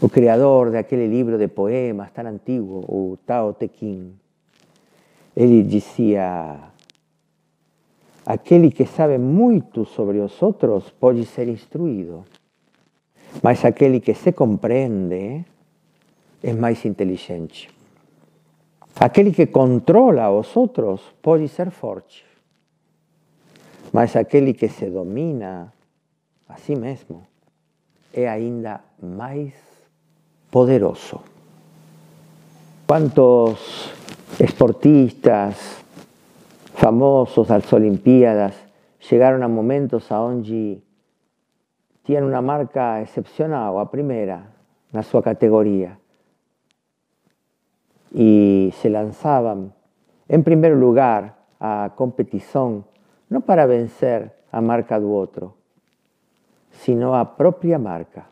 o 0.00 0.08
criador 0.08 0.70
de 0.70 0.78
aquele 0.78 1.06
livro 1.06 1.36
de 1.36 1.48
poemas 1.48 2.12
tan 2.12 2.26
antiguo, 2.26 2.80
o 2.88 3.18
Tao 3.26 3.52
Te 3.52 3.68
Ching, 3.68 4.18
ele 5.36 5.62
dizia: 5.62 6.69
aquele 8.26 8.70
que 8.70 8.86
sabe 8.86 9.18
muito 9.18 9.84
sobre 9.84 10.18
os 10.18 10.40
outros 10.42 10.90
pode 10.90 11.24
ser 11.26 11.48
instruído, 11.48 12.24
mas 13.42 13.64
aquele 13.64 14.00
que 14.00 14.14
se 14.14 14.32
compreende 14.32 15.44
é 16.42 16.52
mais 16.52 16.84
inteligente. 16.84 17.68
Aquele 18.98 19.32
que 19.32 19.46
controla 19.46 20.30
os 20.30 20.56
outros 20.56 21.00
pode 21.22 21.48
ser 21.48 21.70
forte, 21.70 22.24
mas 23.92 24.16
aquele 24.16 24.52
que 24.52 24.68
se 24.68 24.90
domina 24.90 25.72
a 26.48 26.56
si 26.56 26.74
mesmo 26.74 27.26
é 28.12 28.28
ainda 28.28 28.80
mais 29.00 29.54
poderoso. 30.50 31.20
¿Cuántos 32.86 33.92
esportistas 34.40 35.84
famosos 36.80 37.46
de 37.46 37.54
las 37.54 37.72
Olimpiadas 37.74 38.56
llegaron 39.10 39.42
a 39.42 39.48
momentos 39.48 40.10
a 40.10 40.16
donde 40.16 40.82
tienen 42.02 42.24
una 42.24 42.40
marca 42.40 43.02
excepcional, 43.02 43.78
a 43.78 43.90
primera, 43.90 44.54
en 44.90 45.02
su 45.02 45.20
categoría, 45.20 45.98
y 48.12 48.72
se 48.80 48.88
lanzaban 48.88 49.74
en 50.26 50.42
primer 50.42 50.72
lugar 50.72 51.36
a 51.60 51.92
competición, 51.94 52.86
no 53.28 53.42
para 53.42 53.66
vencer 53.66 54.34
a 54.50 54.62
marca 54.62 54.98
do 54.98 55.14
otro, 55.14 55.56
sino 56.70 57.14
a 57.14 57.36
propia 57.36 57.78
marca. 57.78 58.26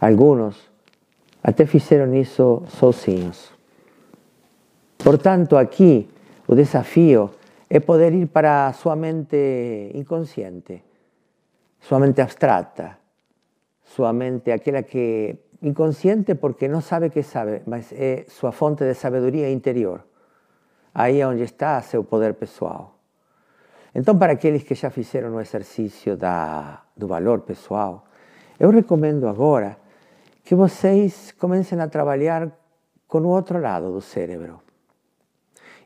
Algunos 0.00 0.68
até 1.42 1.64
fizeram 1.64 2.12
isso 2.14 2.64
sozinhos. 2.66 3.53
Portanto, 5.04 5.58
aqui 5.58 6.08
o 6.48 6.54
desafio 6.54 7.30
é 7.68 7.78
poder 7.80 8.14
ir 8.14 8.28
para 8.28 8.68
a 8.68 8.72
sua 8.72 8.96
mente 8.96 9.90
inconsciente, 9.92 10.82
sua 11.78 11.98
mente 11.98 12.22
abstrata, 12.22 12.96
sua 13.84 14.14
mente 14.14 14.50
aquela 14.50 14.82
que 14.82 15.36
inconsciente 15.60 16.36
porque 16.36 16.68
não 16.68 16.80
sabe 16.80 17.10
que 17.10 17.22
sabe, 17.22 17.60
mas 17.66 17.92
é 17.92 18.24
sua 18.28 18.50
fonte 18.50 18.84
de 18.84 18.94
sabedoria 18.94 19.50
interior. 19.50 20.06
Aí 20.94 21.20
é 21.20 21.26
onde 21.26 21.42
está 21.42 21.82
seu 21.82 22.04
poder 22.04 22.32
pessoal. 22.32 22.96
Então, 23.94 24.16
para 24.16 24.32
aqueles 24.32 24.62
que 24.62 24.74
já 24.74 24.88
fizeram 24.88 25.34
o 25.34 25.40
exercício 25.40 26.16
do 26.96 27.06
valor 27.06 27.40
pessoal, 27.42 28.06
eu 28.58 28.70
recomendo 28.70 29.28
agora 29.28 29.76
que 30.42 30.54
vocês 30.54 31.30
comecem 31.32 31.78
a 31.78 31.88
trabalhar 31.88 32.50
com 33.06 33.18
o 33.18 33.58
lado 33.60 33.92
do 33.92 34.00
cérebro. 34.00 34.63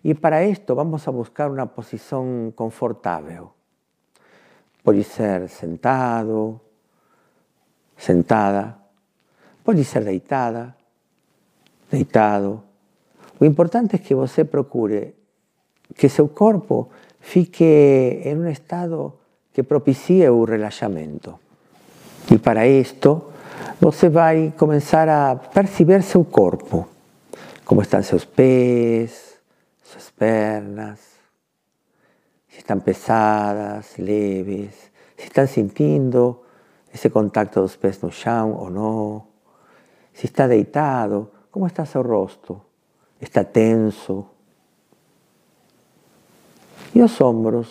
E 0.05 0.15
para 0.15 0.45
isto 0.45 0.75
vamos 0.75 1.07
a 1.07 1.13
buscar 1.13 1.51
uma 1.51 1.67
posição 1.67 2.53
confortável. 2.55 3.53
Pode 4.83 5.05
ser 5.05 5.49
sentado, 5.49 6.61
sentada, 7.97 8.77
pode 9.65 9.85
ser 9.85 10.05
deitada, 10.05 10.75
deitado. 11.91 12.63
O 13.41 13.45
importante 13.45 13.97
é 13.97 13.99
que 13.99 14.15
você 14.15 14.45
procure 14.45 15.15
que 15.95 16.09
seu 16.09 16.29
corpo 16.29 16.91
fique 17.21 17.65
em 18.25 18.37
um 18.37 18.49
estado 18.49 19.15
que 19.53 19.63
propicie 19.63 20.29
o 20.29 20.45
relaxamento. 20.45 21.39
E 22.31 22.39
para 22.39 22.67
isto, 22.67 23.33
você 23.81 24.09
vai 24.09 24.53
começar 24.57 25.09
a 25.09 25.35
perceber 25.37 26.03
seu 26.03 26.25
corpo, 26.25 26.87
como 27.65 27.83
estão 27.83 28.03
seus 28.03 28.25
pés, 28.25 29.28
suas 29.89 30.11
pernas, 30.11 31.01
se 32.47 32.59
estão 32.59 32.79
pesadas, 32.79 33.97
leves, 33.97 34.75
se 35.17 35.25
estão 35.25 35.47
sentindo 35.47 36.43
esse 36.93 37.09
contacto 37.09 37.61
dos 37.61 37.77
pés 37.77 38.01
no 38.03 38.13
chão 38.13 38.53
ou 38.53 38.71
não, 38.71 39.27
se 40.13 40.27
está 40.27 40.47
deitado, 40.47 41.31
como 41.51 41.67
está 41.67 41.87
seu 41.87 42.03
rosto, 42.03 42.61
está 43.21 43.45
tenso. 43.45 44.27
E 46.95 47.01
os 47.01 47.21
ombros? 47.21 47.69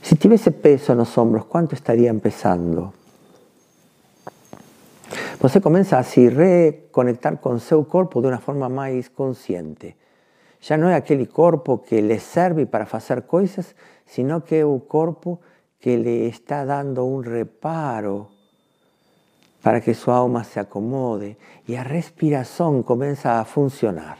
Se 0.00 0.16
tivesse 0.16 0.50
peso 0.50 0.94
nos 0.94 1.16
ombros, 1.18 1.44
quanto 1.44 1.74
estariam 1.74 2.18
pesando? 2.18 2.92
Você 5.40 5.60
começa 5.60 5.98
a 5.98 6.02
se 6.02 6.28
reconectar 6.28 7.36
com 7.36 7.58
seu 7.58 7.84
corpo 7.84 8.20
de 8.20 8.28
uma 8.28 8.38
forma 8.38 8.68
mais 8.68 9.08
consciente. 9.08 9.96
Já 10.62 10.76
não 10.76 10.88
é 10.88 10.94
aquele 10.94 11.26
corpo 11.26 11.78
que 11.78 12.00
lhe 12.00 12.20
serve 12.20 12.66
para 12.66 12.86
fazer 12.86 13.22
coisas, 13.22 13.74
sino 14.06 14.42
que 14.42 14.54
é 14.54 14.64
o 14.64 14.78
corpo 14.78 15.40
que 15.80 15.96
le 15.96 16.28
está 16.28 16.64
dando 16.64 17.04
un 17.04 17.24
reparo 17.24 18.30
para 19.60 19.80
que 19.80 19.94
su 19.94 20.12
alma 20.12 20.44
se 20.44 20.60
acomode 20.60 21.36
y 21.66 21.74
a 21.74 21.82
respiración 21.82 22.84
comienza 22.84 23.40
a 23.40 23.44
funcionar. 23.44 24.18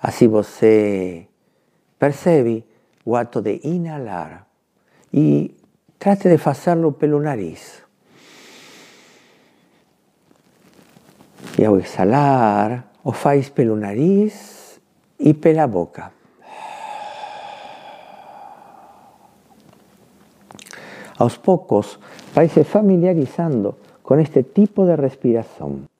Así 0.00 0.26
você 0.26 1.28
percebe 1.98 2.64
o 3.04 3.18
acto 3.18 3.42
de 3.42 3.60
inhalar 3.62 4.46
y 5.12 5.56
trate 5.98 6.30
de 6.30 6.40
hacerlo 6.42 6.92
pelo 6.96 7.20
nariz. 7.20 7.82
Y 11.58 11.64
ao 11.64 11.76
exhalar, 11.76 12.87
o 13.02 13.12
faz 13.12 13.50
pelo 13.50 13.76
nariz 13.76 14.80
y 15.18 15.34
pela 15.34 15.66
boca. 15.66 16.12
aos 21.18 21.36
poucos 21.36 21.98
vai 22.32 22.48
se 22.48 22.62
familiarizando 22.62 23.76
con 24.06 24.22
este 24.22 24.46
tipo 24.46 24.86
de 24.86 24.94
respiración. 24.96 25.90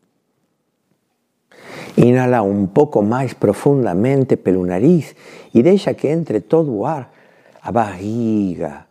Inhala 1.99 2.47
un 2.47 2.71
pouco 2.71 3.02
mais 3.02 3.35
profundamente 3.35 4.38
pelo 4.38 4.62
nariz 4.62 5.19
e 5.50 5.67
deixa 5.67 5.99
que 5.99 6.14
entre 6.14 6.38
todo 6.38 6.71
o 6.71 6.87
ar, 6.87 7.11
a 7.59 7.75
barriga, 7.75 8.87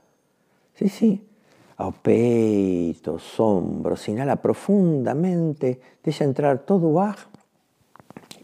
sí, 0.76 0.92
sí, 0.92 1.24
ao 1.80 1.96
peito, 1.96 3.16
os 3.16 3.40
ombros, 3.40 4.04
inhala 4.12 4.36
profundamente, 4.36 5.80
deixa 6.04 6.28
entrar 6.28 6.68
todo 6.68 6.92
o 6.92 7.00
ar 7.00 7.16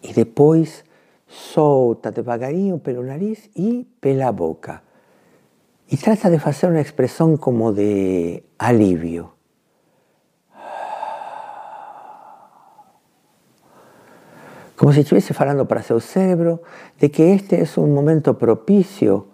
e 0.03 0.13
depois 0.13 0.83
solta 1.25 2.11
devagarinho 2.11 2.77
pelo 2.77 3.01
nariz 3.01 3.50
e 3.55 3.87
pela 4.00 4.31
boca. 4.31 4.83
y 5.94 5.98
trata 5.98 6.29
de 6.31 6.37
hacer 6.37 6.72
una 6.72 6.81
expresión 6.81 7.37
como 7.37 7.72
de 7.72 8.44
alivio. 8.57 9.35
Como 14.75 14.92
si 14.92 15.01
estuviese 15.01 15.35
hablando 15.37 15.68
para 15.68 15.83
su 15.83 16.00
cerebro 16.00 16.63
de 17.00 17.11
que 17.11 17.33
este 17.33 17.61
es 17.61 17.77
un 17.77 17.94
momento 17.94 18.39
propicio 18.39 19.27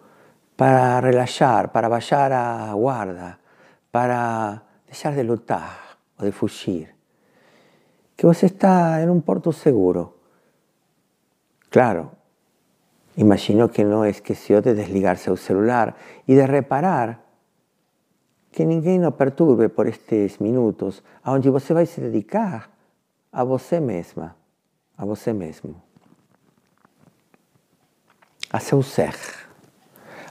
para 0.58 1.00
relajar, 1.00 1.72
para 1.72 1.88
bajar 1.88 2.34
a 2.34 2.74
guarda, 2.74 3.40
para 3.90 4.66
dejar 4.86 5.16
de 5.16 5.24
lutar 5.24 5.78
o 6.18 6.26
de 6.26 6.34
fugir. 6.34 6.94
Que 8.18 8.28
vos 8.28 8.44
está 8.44 9.02
en 9.02 9.10
un 9.10 9.22
puerto 9.22 9.54
seguro. 9.54 10.19
Claro, 11.70 12.12
Imagino 13.20 13.70
que 13.70 13.84
no 13.84 14.06
esqueció 14.06 14.62
de 14.62 14.74
desligarse 14.74 15.30
al 15.30 15.38
celular 15.38 15.98
y 16.26 16.36
de 16.36 16.48
reparar 16.48 17.20
que 18.50 18.66
ninguém 18.66 19.06
o 19.06 19.12
perturbe 19.12 19.68
por 19.68 19.88
estes 19.88 20.40
minutos, 20.40 21.04
onde 21.26 21.50
você 21.50 21.74
vai 21.74 21.86
se 21.86 22.00
dedicar 22.00 22.72
a 23.34 23.44
você 23.44 23.82
mesma, 23.82 24.38
a 24.96 25.04
você 25.04 25.34
mesmo, 25.34 25.76
a 28.52 28.60
seu 28.62 28.82
ser, 28.82 29.16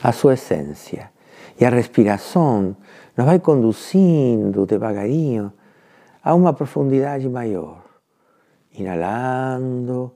a 0.03 0.11
sua 0.11 0.33
essência. 0.33 1.13
E 1.61 1.67
a 1.67 1.71
respiração 1.71 2.75
nos 3.15 3.27
vai 3.27 3.39
conduzindo 3.39 4.65
devagarinho 4.65 5.53
a 6.25 6.33
uma 6.33 6.55
profundidade 6.55 7.29
maior, 7.29 7.85
inalando 8.73 10.11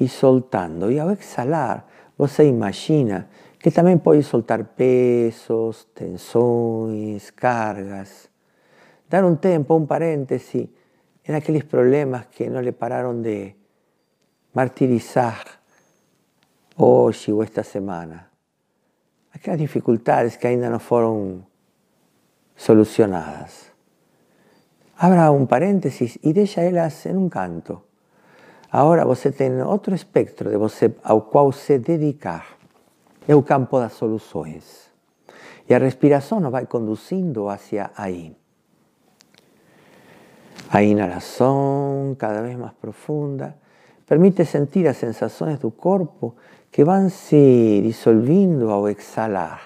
e 0.00 0.08
soltando. 0.08 0.90
E 0.90 0.98
ao 0.98 1.10
exhalar, 1.10 1.86
você 2.16 2.48
imagina 2.48 3.28
que 3.58 3.70
também 3.70 3.98
pode 3.98 4.22
soltar 4.22 4.64
pesos, 4.64 5.84
tensões, 5.94 7.30
cargas. 7.30 8.28
Dar 9.08 9.24
um 9.24 9.36
tempo, 9.36 9.76
um 9.76 9.86
parêntese 9.86 10.70
em 11.26 11.34
aqueles 11.34 11.64
problemas 11.64 12.26
que 12.26 12.48
não 12.48 12.60
lhe 12.60 12.72
pararam 12.72 13.20
de 13.20 13.54
martirizar 14.54 15.44
hoje 16.76 17.32
ou 17.32 17.42
esta 17.42 17.62
semana. 17.62 18.30
Aquelas 19.32 19.60
dificuldades 19.60 20.36
que 20.36 20.46
ainda 20.46 20.70
não 20.70 20.78
foram 20.78 21.44
solucionadas. 22.56 23.70
Abra 24.98 25.30
um 25.30 25.46
parênteses 25.46 26.18
e 26.22 26.32
deixa 26.32 26.60
elas 26.60 27.06
em 27.06 27.16
um 27.16 27.28
canto. 27.28 27.89
Agora 28.72 29.04
você 29.04 29.32
tem 29.32 29.60
outro 29.62 29.94
espectro 29.94 30.48
de 30.48 30.56
você 30.56 30.94
ao 31.02 31.22
qual 31.22 31.50
se 31.50 31.78
dedicar. 31.78 32.46
É 33.26 33.34
o 33.34 33.42
campo 33.42 33.80
das 33.80 33.94
soluções. 33.94 34.90
E 35.68 35.74
a 35.74 35.78
respiração 35.78 36.38
nos 36.40 36.52
vai 36.52 36.66
conduzindo 36.66 37.48
hacia 37.48 37.90
aí. 37.96 38.36
A 40.70 40.82
inalação, 40.82 42.14
cada 42.16 42.42
vez 42.42 42.56
mais 42.56 42.72
profunda, 42.74 43.56
permite 44.06 44.44
sentir 44.44 44.86
as 44.86 44.96
sensações 44.96 45.58
do 45.58 45.72
corpo 45.72 46.36
que 46.70 46.84
vão 46.84 47.10
se 47.10 47.80
dissolvendo 47.82 48.70
ao 48.70 48.88
exalar. 48.88 49.62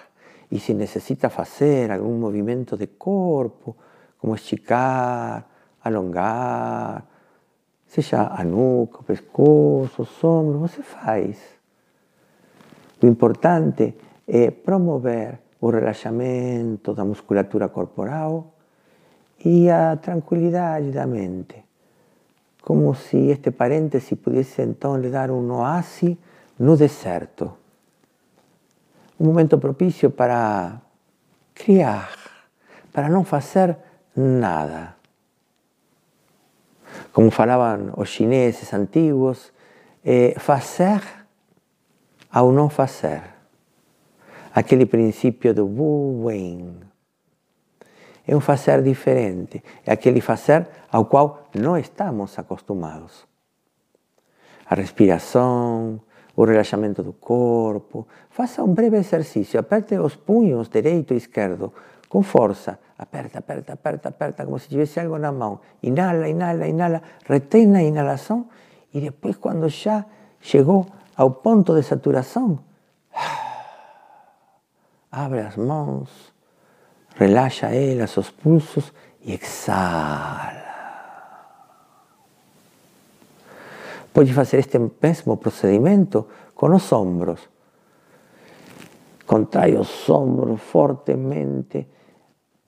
E 0.51 0.59
se 0.59 0.73
necessita 0.73 1.29
fazer 1.29 1.91
algum 1.91 2.19
movimento 2.19 2.75
de 2.77 2.87
corpo, 2.87 3.77
como 4.19 4.35
esticar, 4.35 5.47
alongar, 5.83 7.05
seja 7.95 8.27
a 8.27 8.43
nuca, 8.43 9.01
o 9.01 9.05
pescoço, 9.05 10.03
os 10.03 10.25
ombros, 10.25 10.73
você 10.73 10.83
faz. 10.83 11.39
O 13.01 13.07
importante 13.07 13.95
é 14.27 14.51
promover 14.51 15.39
o 15.61 15.71
relaxamento 15.71 16.93
da 16.93 17.05
musculatura 17.05 17.69
corporal 17.69 18.53
e 19.45 19.71
a 19.71 19.97
tranquilidade 19.97 20.91
da 20.91 21.07
mente. 21.07 21.63
Como 22.63 22.93
se 22.95 23.29
este 23.29 23.53
parêntese 23.53 24.17
pudesse 24.17 24.63
então 24.63 24.97
lhe 24.97 25.11
dar 25.11 25.31
um 25.31 25.53
oásis 25.53 26.17
no 26.59 26.77
deserto. 26.77 27.53
Um 29.21 29.27
momento 29.27 29.57
propício 29.59 30.11
para 30.11 30.81
criar, 31.55 32.11
para 32.93 33.09
não 33.09 33.23
fazer 33.23 33.77
nada 34.17 35.04
como 37.15 37.31
falaban 37.31 37.95
os 37.95 38.11
chineses 38.11 38.75
antiguos, 38.75 39.55
eh, 40.03 40.35
fazer 40.37 41.01
ao 42.29 42.51
não 42.51 42.69
fazer. 42.69 43.23
Aquele 44.53 44.85
princípio 44.85 45.55
do 45.55 45.65
Wu 45.65 46.27
Wei. 46.27 46.67
É 48.27 48.35
um 48.35 48.41
fazer 48.41 48.83
diferente, 48.83 49.63
é 49.87 49.93
aquele 49.93 50.21
fazer 50.21 50.67
ao 50.91 51.05
qual 51.05 51.47
não 51.55 51.79
estamos 51.79 52.37
acostumados. 52.37 53.25
A 54.67 54.75
respiração, 54.75 56.01
o 56.35 56.45
relaxamento 56.45 57.01
do 57.01 57.13
corpo. 57.13 58.09
Faça 58.29 58.65
um 58.65 58.75
breve 58.75 58.97
exercício, 58.97 59.61
aperte 59.61 59.95
os 59.99 60.17
punhos 60.17 60.69
direito 60.69 61.15
e 61.15 61.19
esquerdo 61.19 61.73
con 62.15 62.23
fuerza, 62.23 62.79
aperta, 62.97 63.41
aperta, 63.41 63.73
aperta, 63.73 64.09
aperta, 64.11 64.45
como 64.45 64.61
si 64.61 64.69
tuviese 64.69 65.01
algo 65.01 65.17
en 65.17 65.23
la 65.23 65.33
mano. 65.33 65.61
Inhala, 65.83 66.29
inhala, 66.29 66.69
inhala, 66.69 67.03
retén 67.27 67.73
la 67.73 67.83
inhalación 67.83 68.47
y 68.93 69.01
después 69.01 69.37
cuando 69.37 69.67
ya 69.67 70.07
llegó 70.53 70.87
al 71.17 71.35
punto 71.39 71.75
de 71.75 71.83
saturación, 71.83 72.61
abre 75.11 75.43
las 75.43 75.59
manos, 75.59 76.33
relaja 77.19 77.75
él 77.75 78.01
a 78.01 78.07
sus 78.07 78.31
pulsos 78.31 78.95
y 79.21 79.33
exhala. 79.33 80.63
Puedes 84.13 84.39
hacer 84.39 84.61
este 84.61 84.79
mismo 84.79 85.41
procedimiento 85.41 86.29
con 86.55 86.71
los 86.71 86.93
hombros. 86.93 87.51
Contrae 89.27 89.73
los 89.73 90.09
hombros 90.09 90.63
fuertemente. 90.63 91.89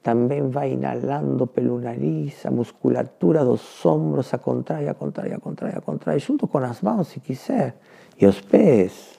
También 0.07 0.53
va 0.57 0.69
inhalando 0.69 1.47
pelo 1.49 1.81
nariz, 1.81 2.47
a 2.47 2.53
musculatura 2.53 3.43
dos 3.43 3.85
hombros 3.85 4.33
a 4.35 4.39
contrae, 4.39 4.89
a 4.89 4.95
contrae, 4.95 5.35
a 5.35 5.39
a 5.39 6.21
junto 6.21 6.47
con 6.47 6.63
las 6.63 6.81
manos 6.85 7.09
si 7.09 7.19
quiser, 7.19 7.75
y 8.17 8.25
los 8.25 8.41
pies. 8.41 9.19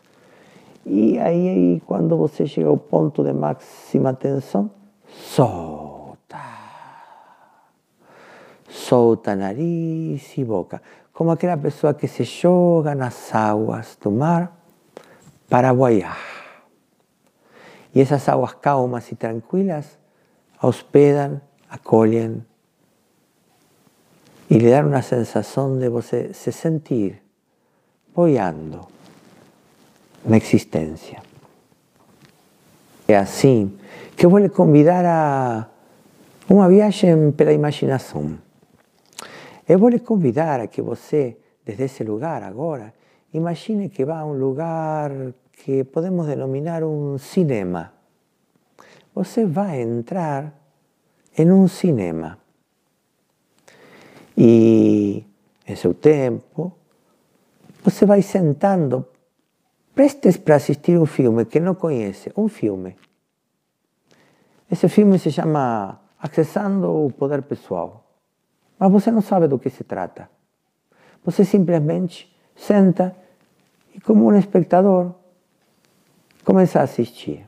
Y 0.86 1.18
ahí, 1.18 1.84
cuando 1.86 2.16
você 2.16 2.46
llega 2.46 2.70
al 2.70 2.80
punto 2.80 3.22
de 3.22 3.34
máxima 3.34 4.14
tensión, 4.14 4.72
solta. 5.14 6.46
Solta 8.70 9.36
nariz 9.36 10.38
y 10.38 10.44
boca. 10.46 10.82
Como 11.12 11.34
aquella 11.34 11.58
persona 11.58 11.98
que 11.98 12.08
se 12.08 12.26
joga 12.26 12.96
las 12.96 13.36
aguas 13.36 13.98
del 14.02 14.14
mar 14.14 14.52
para 15.50 15.74
boiar. 15.74 16.16
Y 17.94 18.00
esas 18.00 18.30
aguas 18.30 18.56
calmas 18.56 19.12
y 19.12 19.16
tranquilas 19.16 19.97
hospedan, 20.62 21.42
acolhen 21.70 22.46
y 24.50 24.60
le 24.60 24.70
dan 24.70 24.86
una 24.86 25.02
sensación 25.02 25.80
de 25.80 25.90
você 25.90 26.34
se 26.34 26.52
sentir 26.52 27.22
boiando 28.16 28.88
na 30.26 30.38
existência. 30.38 31.22
É 33.08 33.16
assim 33.16 33.78
que 34.16 34.26
eu 34.26 34.30
vou 34.30 34.40
lhe 34.40 34.50
convidar 34.50 35.06
a 35.06 35.68
uma 36.50 36.68
viagem 36.68 37.32
pela 37.32 37.52
imaginação. 37.52 38.38
Eu 39.68 39.78
vou 39.78 39.90
lhe 39.90 40.00
convidar 40.00 40.62
a 40.62 40.68
que 40.68 40.82
você, 40.82 41.38
desde 41.66 41.84
esse 41.84 42.04
lugar 42.04 42.42
agora, 42.42 42.94
imagine 43.34 43.90
que 43.90 44.06
va 44.06 44.20
a 44.20 44.26
um 44.26 44.34
lugar 44.34 45.12
que 45.52 45.84
podemos 45.84 46.26
denominar 46.26 46.84
um 46.84 47.18
cinema. 47.18 47.97
Você 49.18 49.48
vai 49.48 49.82
entrar 49.82 50.54
em 51.36 51.52
um 51.52 51.68
cinema. 51.68 52.38
E, 54.38 55.26
em 55.68 55.76
seu 55.76 55.92
tempo, 55.92 56.72
você 57.84 58.06
vai 58.06 58.22
sentando 58.22 59.04
prestes 59.96 60.38
para 60.38 60.58
assistir 60.58 61.00
um 61.00 61.08
filme 61.08 61.46
que 61.46 61.60
não 61.60 61.74
conhece, 61.74 62.32
um 62.38 62.48
filme. 62.48 62.96
Esse 64.72 64.88
filme 64.88 65.18
se 65.18 65.32
chama 65.32 66.00
Acessando 66.20 66.88
o 66.88 67.12
Poder 67.12 67.42
Pessoal. 67.42 68.06
Mas 68.78 68.92
você 68.92 69.10
não 69.10 69.22
sabe 69.22 69.48
do 69.48 69.58
que 69.58 69.72
se 69.72 69.84
trata. 69.84 70.30
Você 71.26 71.44
simplesmente 71.44 72.32
senta 72.56 73.16
e, 73.96 74.00
como 74.00 74.28
um 74.28 74.38
espectador, 74.38 75.12
começa 76.46 76.82
a 76.82 76.84
assistir. 76.84 77.47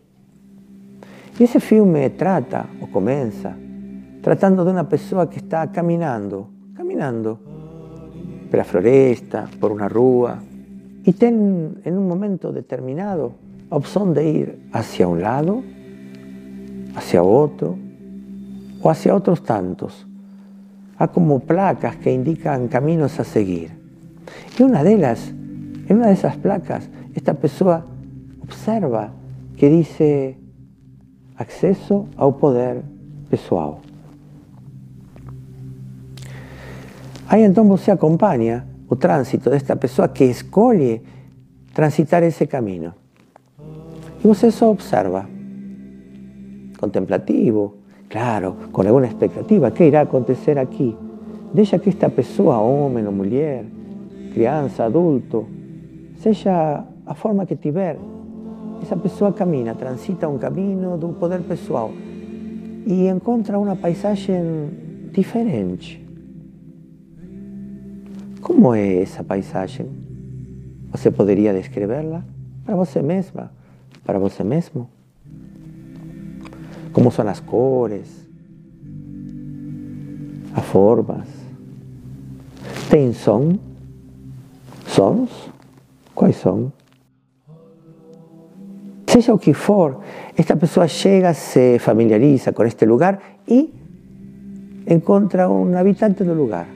E 1.39 1.43
esse 1.43 1.61
filme 1.61 2.09
trata, 2.09 2.65
ou 2.81 2.87
começa, 2.87 3.55
tratando 4.21 4.65
de 4.65 4.71
uma 4.71 4.83
pessoa 4.83 5.25
que 5.27 5.37
está 5.37 5.65
caminhando, 5.67 6.47
caminhando 6.75 7.39
pela 8.51 8.65
floresta, 8.65 9.47
por 9.57 9.71
uma 9.71 9.87
rua, 9.87 10.39
y 11.05 11.13
ten 11.13 11.79
en 11.85 11.97
un 11.97 12.07
momento 12.09 12.51
determinado 12.51 13.31
opción 13.69 14.13
de 14.13 14.29
ir 14.29 14.59
hacia 14.73 15.07
un 15.07 15.21
lado, 15.21 15.63
hacia 16.95 17.23
otro 17.23 17.77
o 18.81 18.89
hacia 18.89 19.15
otros 19.15 19.41
tantos. 19.41 20.05
Hay 20.97 21.07
como 21.07 21.39
placas 21.39 21.95
que 21.95 22.11
indican 22.11 22.67
caminos 22.67 23.17
a 23.17 23.23
seguir. 23.23 23.71
Y 24.59 24.63
una 24.63 24.83
de 24.83 24.97
las, 24.97 25.29
en 25.29 25.95
una 25.95 26.07
de 26.07 26.13
esas 26.13 26.35
placas, 26.35 26.89
esta 27.15 27.33
persona 27.35 27.85
observa 28.43 29.13
que 29.55 29.69
dice 29.69 30.37
acceso 31.39 32.05
al 32.17 32.35
poder 32.35 32.83
pessoal. 33.29 33.75
Ahí 37.27 37.43
entonces 37.43 37.85
se 37.85 37.91
acompaña 37.91 38.65
o 38.87 38.95
tránsito 38.97 39.49
de 39.49 39.57
esta 39.57 39.77
persona 39.77 40.11
que 40.11 40.29
escoge 40.29 41.01
transitar 41.73 42.23
ese 42.23 42.47
camino. 42.47 42.93
Y 44.21 44.27
vos 44.27 44.43
eso 44.43 44.69
observa, 44.69 45.27
contemplativo, 46.77 47.75
claro, 48.09 48.55
con 48.71 48.85
alguna 48.85 49.07
expectativa, 49.07 49.71
¿qué 49.73 49.87
irá 49.87 50.01
acontecer 50.01 50.59
aquí? 50.59 50.95
Deja 51.53 51.79
que 51.79 51.89
esta 51.89 52.09
persona, 52.09 52.59
hombre 52.59 53.07
o 53.07 53.11
mujer, 53.11 53.65
crianza, 54.33 54.85
adulto, 54.85 55.47
sea 56.21 56.85
a 57.05 57.15
forma 57.15 57.45
que 57.45 57.55
tiver, 57.55 57.97
esa 58.81 58.95
persona 58.95 59.35
camina, 59.35 59.75
transita 59.75 60.27
un 60.27 60.37
camino 60.37 60.97
de 60.97 61.05
un 61.05 61.15
poder 61.15 61.41
pessoal 61.41 61.89
y 62.85 63.07
encuentra 63.07 63.57
una 63.57 63.75
paisaje 63.75 64.41
diferente. 65.13 66.01
¿Cómo 68.41 68.75
es 68.75 69.11
esa 69.11 69.23
paisaje? 69.23 69.85
¿Você 70.91 71.11
podría 71.11 71.53
describirla 71.53 72.23
para 72.65 72.75
você 72.75 73.01
mesma, 73.01 73.51
para 74.05 74.17
você 74.17 74.43
mesmo? 74.43 74.89
¿Cómo 76.91 77.11
son 77.11 77.27
las 77.27 77.41
cores, 77.41 78.27
las 80.55 80.65
formas? 80.65 81.27
¿Tem 82.89 83.13
som? 83.13 83.59
Sons? 84.87 85.29
Quais 86.15 86.35
são? 86.37 86.71
Seja 89.09 89.33
o 89.33 89.39
que 89.39 89.55
for, 89.55 90.01
esta 90.37 90.55
persona 90.55 90.85
llega, 90.85 91.33
se 91.33 91.79
familiariza 91.79 92.51
con 92.53 92.67
este 92.67 92.85
lugar 92.85 93.19
y 93.47 93.73
encuentra 94.85 95.49
un 95.49 95.75
habitante 95.75 96.23
del 96.23 96.37
lugar 96.37 96.67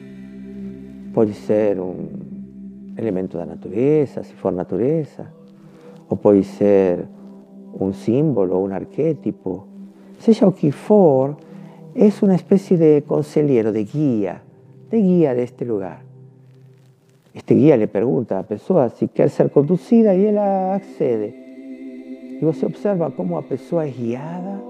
Puede 1.14 1.36
ser 1.36 1.80
un 1.80 2.96
elemento 2.98 3.38
de 3.38 3.46
la 3.46 3.54
naturaleza, 3.54 4.24
si 4.24 4.34
for 4.34 4.52
naturaleza, 4.52 5.30
o 6.10 6.16
puede 6.16 6.42
ser 6.42 7.06
un 7.74 7.94
símbolo, 7.94 8.58
un 8.58 8.72
arquetipo. 8.72 9.68
Sea 10.18 10.48
o 10.48 10.56
que 10.56 10.72
for, 10.72 11.38
es 11.94 12.24
una 12.24 12.34
especie 12.34 12.78
de 12.78 13.04
consejero, 13.06 13.72
de 13.72 13.86
guía, 13.86 14.42
de 14.90 14.98
guía 14.98 15.36
de 15.36 15.44
este 15.44 15.66
lugar. 15.66 16.00
Este 17.32 17.54
guía 17.54 17.78
le 17.78 17.88
pregunta 17.88 18.40
a 18.40 18.42
la 18.42 18.48
persona 18.48 18.90
si 18.90 19.08
quiere 19.08 19.30
ser 19.30 19.52
conducida 19.52 20.16
y 20.16 20.26
él 20.26 20.40
accede. 20.40 21.43
Y 22.44 22.54
se 22.54 22.66
observa 22.66 23.10
cómo 23.12 23.40
la 23.40 23.48
persona 23.48 23.86
es 23.86 23.98
guiada 23.98 24.62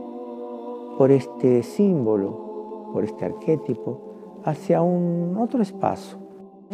por 0.96 1.10
este 1.12 1.64
símbolo, 1.64 2.92
por 2.94 3.04
este 3.04 3.26
arquetipo, 3.26 4.42
hacia 4.46 4.84
un 4.84 5.36
otro 5.40 5.64
espacio 5.64 6.20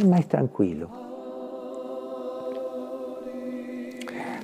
más 0.06 0.28
tranquilo. 0.28 0.90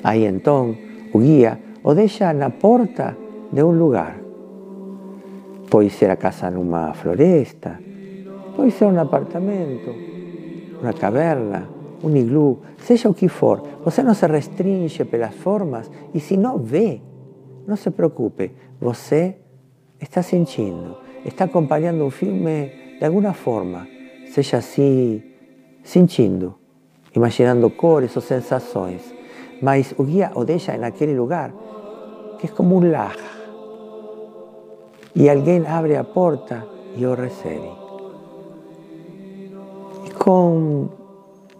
Ahí 0.01 0.23
entonces, 0.23 0.81
o 1.13 1.19
guía 1.19 1.59
o 1.83 1.93
deja 1.93 2.31
la 2.31 2.49
porta 2.49 3.17
de 3.51 3.61
un 3.61 3.77
lugar. 3.77 4.15
Puede 5.69 5.89
ser 5.89 6.09
a 6.11 6.15
casa 6.15 6.47
en 6.47 6.55
una 6.55 6.93
floresta, 6.93 7.81
puede 8.55 8.71
ser 8.71 8.87
un 8.87 8.99
apartamento, 8.99 9.91
una 10.81 10.93
caverna, 10.93 11.67
un 12.05 12.15
iglú, 12.15 12.61
sea 12.77 13.09
o 13.09 13.13
que 13.13 13.27
for. 13.27 13.63
Você 13.83 14.03
no 14.03 14.13
se 14.13 14.27
restringe 14.27 15.05
las 15.17 15.33
formas. 15.33 15.89
Y 16.13 16.19
si 16.19 16.37
no 16.37 16.59
ve, 16.59 17.01
no 17.65 17.75
se 17.75 17.89
preocupe, 17.89 18.53
você 18.79 19.41
está 19.99 20.21
sentindo, 20.21 20.99
está 21.23 21.45
acompañando 21.45 22.05
un 22.05 22.11
filme 22.11 22.97
de 22.99 23.05
alguna 23.05 23.33
forma, 23.33 23.87
sea 24.27 24.59
así 24.59 25.33
sentindo, 25.83 26.59
imaginando 27.15 27.75
cores 27.75 28.15
ou 28.15 28.21
sensações, 28.21 29.01
mas 29.61 29.95
o 29.97 30.03
guia 30.03 30.31
o 30.35 30.45
deixa 30.45 30.77
naquele 30.77 31.15
lugar 31.15 31.53
que 32.37 32.45
é 32.45 32.49
como 32.49 32.77
um 32.77 32.91
lar. 32.91 33.17
E 35.15 35.27
alguém 35.29 35.65
abre 35.65 35.95
a 35.95 36.03
porta 36.03 36.67
e 36.95 37.05
o 37.05 37.15
recebe. 37.15 37.71
E 40.05 40.11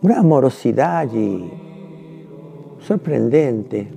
com 0.05 0.11
uma 0.11 0.19
amorosidade 0.19 1.51
surpreendente, 2.79 3.87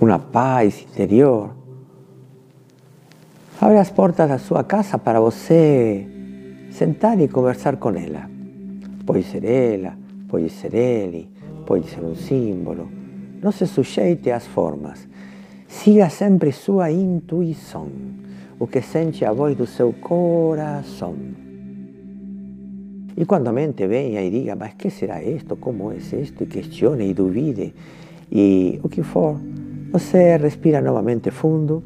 uma 0.00 0.20
paz 0.20 0.86
interior, 0.88 1.50
abre 3.60 3.78
as 3.78 3.90
portas 3.90 4.28
da 4.28 4.38
sua 4.38 4.62
casa 4.62 4.96
para 4.96 5.18
você 5.18 6.06
sentar 6.70 7.20
e 7.20 7.26
conversar 7.26 7.78
com 7.78 7.90
ela. 7.90 8.30
Pode 9.04 9.24
ser 9.24 9.44
ela, 9.44 9.94
pode 10.28 10.50
ser 10.50 10.72
ele, 10.72 11.28
pode 11.66 11.88
ser 11.88 12.04
um 12.04 12.14
símbolo. 12.14 12.88
Não 13.42 13.50
se 13.50 13.66
sujeite 13.66 14.30
às 14.30 14.46
formas. 14.46 15.08
Siga 15.66 16.08
sempre 16.10 16.52
sua 16.52 16.92
intuição, 16.92 17.88
o 18.56 18.68
que 18.68 18.80
sente 18.80 19.24
a 19.24 19.32
voz 19.32 19.56
do 19.56 19.66
seu 19.66 19.92
coração. 19.92 21.45
E 23.16 23.24
quando 23.24 23.48
a 23.48 23.52
mente 23.52 23.86
venha 23.86 24.20
e 24.22 24.30
diga, 24.30 24.54
mas 24.54 24.74
que 24.74 24.90
será 24.90 25.22
isto? 25.22 25.56
Como 25.56 25.90
é 25.90 25.96
isto? 25.96 26.44
E 26.44 26.46
questione 26.46 27.08
e 27.08 27.14
duvide, 27.14 27.74
e 28.30 28.78
o 28.82 28.88
que 28.88 29.02
for, 29.02 29.40
você 29.90 30.36
respira 30.36 30.82
novamente 30.82 31.30
fundo, 31.30 31.82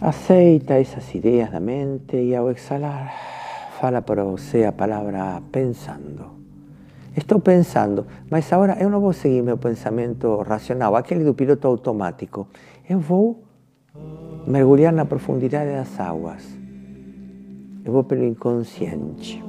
aceita 0.00 0.74
essas 0.74 1.12
ideias 1.14 1.50
da 1.50 1.58
mente 1.58 2.16
e 2.16 2.34
ao 2.36 2.50
exalar, 2.50 3.12
fala 3.80 4.02
para 4.02 4.22
você 4.22 4.64
a 4.64 4.72
palavra 4.72 5.42
pensando. 5.50 6.40
Estou 7.16 7.40
pensando, 7.40 8.06
mas 8.30 8.50
agora 8.52 8.76
eu 8.80 8.88
não 8.88 9.00
vou 9.00 9.12
seguir 9.12 9.42
meu 9.42 9.58
pensamento 9.58 10.36
racional, 10.42 10.94
aquele 10.94 11.24
do 11.24 11.34
piloto 11.34 11.66
automático. 11.66 12.46
Eu 12.88 13.00
vou 13.00 13.42
mergulhar 14.46 14.92
na 14.92 15.04
profundidade 15.04 15.72
das 15.72 15.98
águas. 16.00 16.61
Eu 17.84 17.92
vou 17.92 18.04
pelo 18.04 18.24
inconsciente. 18.24 19.42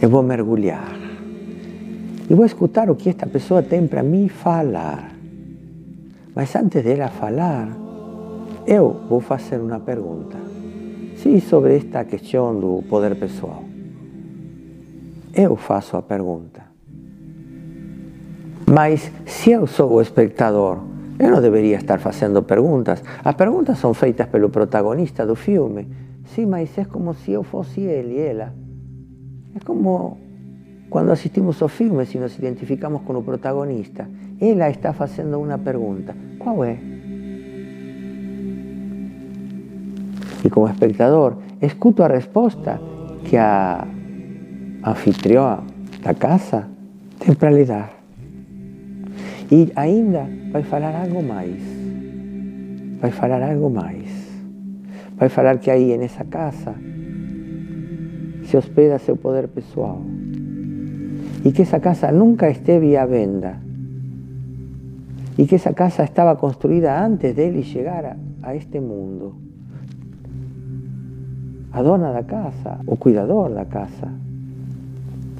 Eu 0.00 0.10
vou 0.10 0.22
mergulhar. 0.22 0.96
E 2.28 2.34
vou 2.34 2.44
escutar 2.44 2.90
o 2.90 2.96
que 2.96 3.08
esta 3.08 3.26
pessoa 3.26 3.62
tem 3.62 3.86
para 3.86 4.02
mim 4.02 4.28
falar. 4.28 5.12
Mas 6.34 6.54
antes 6.56 6.82
dela 6.82 7.08
falar, 7.08 7.68
eu 8.66 9.00
vou 9.08 9.20
fazer 9.20 9.60
uma 9.60 9.78
pergunta. 9.80 10.36
Sim, 11.16 11.40
sobre 11.40 11.76
esta 11.76 12.04
questão 12.04 12.58
do 12.58 12.82
poder 12.88 13.14
pessoal. 13.16 13.62
Eu 15.34 15.56
faço 15.56 15.96
a 15.96 16.02
pergunta. 16.02 16.62
Mas 18.66 19.10
se 19.24 19.52
eu 19.52 19.66
sou 19.66 19.92
o 19.92 20.02
espectador, 20.02 20.78
eu 21.18 21.30
não 21.30 21.40
deveria 21.40 21.76
estar 21.76 21.98
fazendo 21.98 22.42
perguntas. 22.42 23.02
As 23.24 23.34
perguntas 23.34 23.78
são 23.78 23.94
feitas 23.94 24.26
pelo 24.26 24.50
protagonista 24.50 25.24
do 25.24 25.34
filme. 25.34 26.07
Sim, 26.34 26.46
mas 26.46 26.76
é 26.76 26.84
como 26.84 27.14
se 27.14 27.32
eu 27.32 27.42
fosse 27.42 27.80
ele 27.80 28.14
e 28.14 28.20
ela. 28.20 28.52
É 29.54 29.60
como 29.64 30.18
quando 30.90 31.10
assistimos 31.10 31.60
ao 31.60 31.68
filme 31.68 32.04
e 32.14 32.18
nos 32.18 32.38
identificamos 32.38 33.02
com 33.02 33.16
o 33.16 33.22
protagonista. 33.22 34.08
Ela 34.40 34.70
está 34.70 34.92
fazendo 34.92 35.38
uma 35.38 35.58
pergunta. 35.58 36.14
Qual 36.38 36.64
é? 36.64 36.78
E 40.44 40.50
como 40.50 40.68
espectador, 40.68 41.36
escuto 41.60 42.02
a 42.02 42.08
resposta 42.08 42.80
que 43.24 43.36
a 43.36 43.86
anfitriã 44.84 45.60
da 46.02 46.14
casa 46.14 46.68
tem 47.18 47.34
para 47.34 47.50
lhe 47.50 47.64
dar. 47.64 47.92
E 49.50 49.72
ainda 49.74 50.26
vai 50.52 50.62
falar 50.62 50.94
algo 50.94 51.22
mais. 51.22 51.60
Vai 53.00 53.10
falar 53.10 53.42
algo 53.42 53.70
mais. 53.70 54.17
Vai 55.18 55.28
falar 55.28 55.58
que 55.58 55.70
aí 55.70 55.96
nessa 55.98 56.24
casa 56.24 56.74
se 58.44 58.56
hospeda 58.56 58.98
seu 58.98 59.16
poder 59.16 59.48
pessoal. 59.48 60.00
E 61.44 61.52
que 61.52 61.62
essa 61.62 61.80
casa 61.80 62.10
nunca 62.12 62.48
esteve 62.48 62.96
à 62.96 63.04
venda. 63.04 63.56
E 65.36 65.46
que 65.46 65.56
essa 65.56 65.72
casa 65.74 66.04
estava 66.04 66.36
construída 66.36 67.04
antes 67.04 67.34
dele 67.34 67.62
chegar 67.62 68.04
a, 68.04 68.16
a 68.42 68.54
este 68.54 68.80
mundo. 68.80 69.36
A 71.72 71.82
dona 71.82 72.12
da 72.12 72.22
casa, 72.22 72.80
o 72.86 72.96
cuidador 72.96 73.50
da 73.50 73.66
casa, 73.66 74.08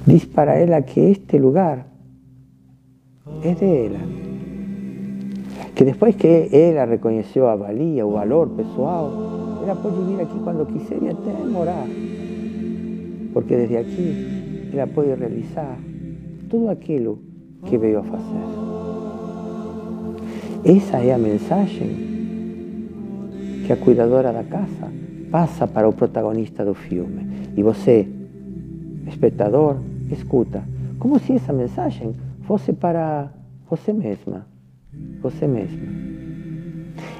diz 0.07 0.25
para 0.27 0.55
ela 0.57 0.83
que 0.83 1.01
este 1.01 1.39
lugar 1.39 1.87
é 3.43 3.55
dela. 3.55 4.01
Que 5.75 5.85
depois 5.85 6.17
que 6.17 6.49
ela 6.53 6.85
reconheceu 6.85 7.49
a 7.49 7.57
valia, 7.57 8.07
o 8.07 8.13
valor 8.13 8.49
pessoal, 8.51 9.38
ela 9.69 9.81
pode 9.81 10.01
vir 10.03 10.21
aqui 10.21 10.39
quando 10.43 10.67
quiser 10.67 11.03
e 11.03 11.09
até 11.09 11.33
morar. 11.45 11.87
Porque 13.33 13.57
desde 13.57 13.77
aqui 13.77 14.71
ela 14.73 14.87
pode 14.87 15.09
realizar 15.15 15.79
tudo 16.49 16.71
aquilo 16.71 17.19
que 17.67 17.77
veio 17.77 17.99
a 17.99 18.03
fazer. 18.03 18.69
Essa 20.65 20.99
é 20.99 21.13
a 21.13 21.19
que 23.67 23.73
a 23.73 23.77
cuidadora 23.77 24.33
da 24.33 24.43
casa 24.43 24.91
passa 25.31 25.67
para 25.67 25.87
o 25.89 25.93
protagonista 25.93 26.65
do 26.65 26.75
filme. 26.75 27.51
E 27.57 27.63
você, 27.63 28.09
espectador, 29.07 29.77
escuta, 30.11 30.63
como 30.99 31.19
se 31.19 31.35
essa 31.35 31.53
mensagem 31.53 32.15
fosse 32.45 32.73
para 32.73 33.31
você 33.69 33.93
mesma, 33.93 34.47
você 35.21 35.47
mesma. 35.47 35.87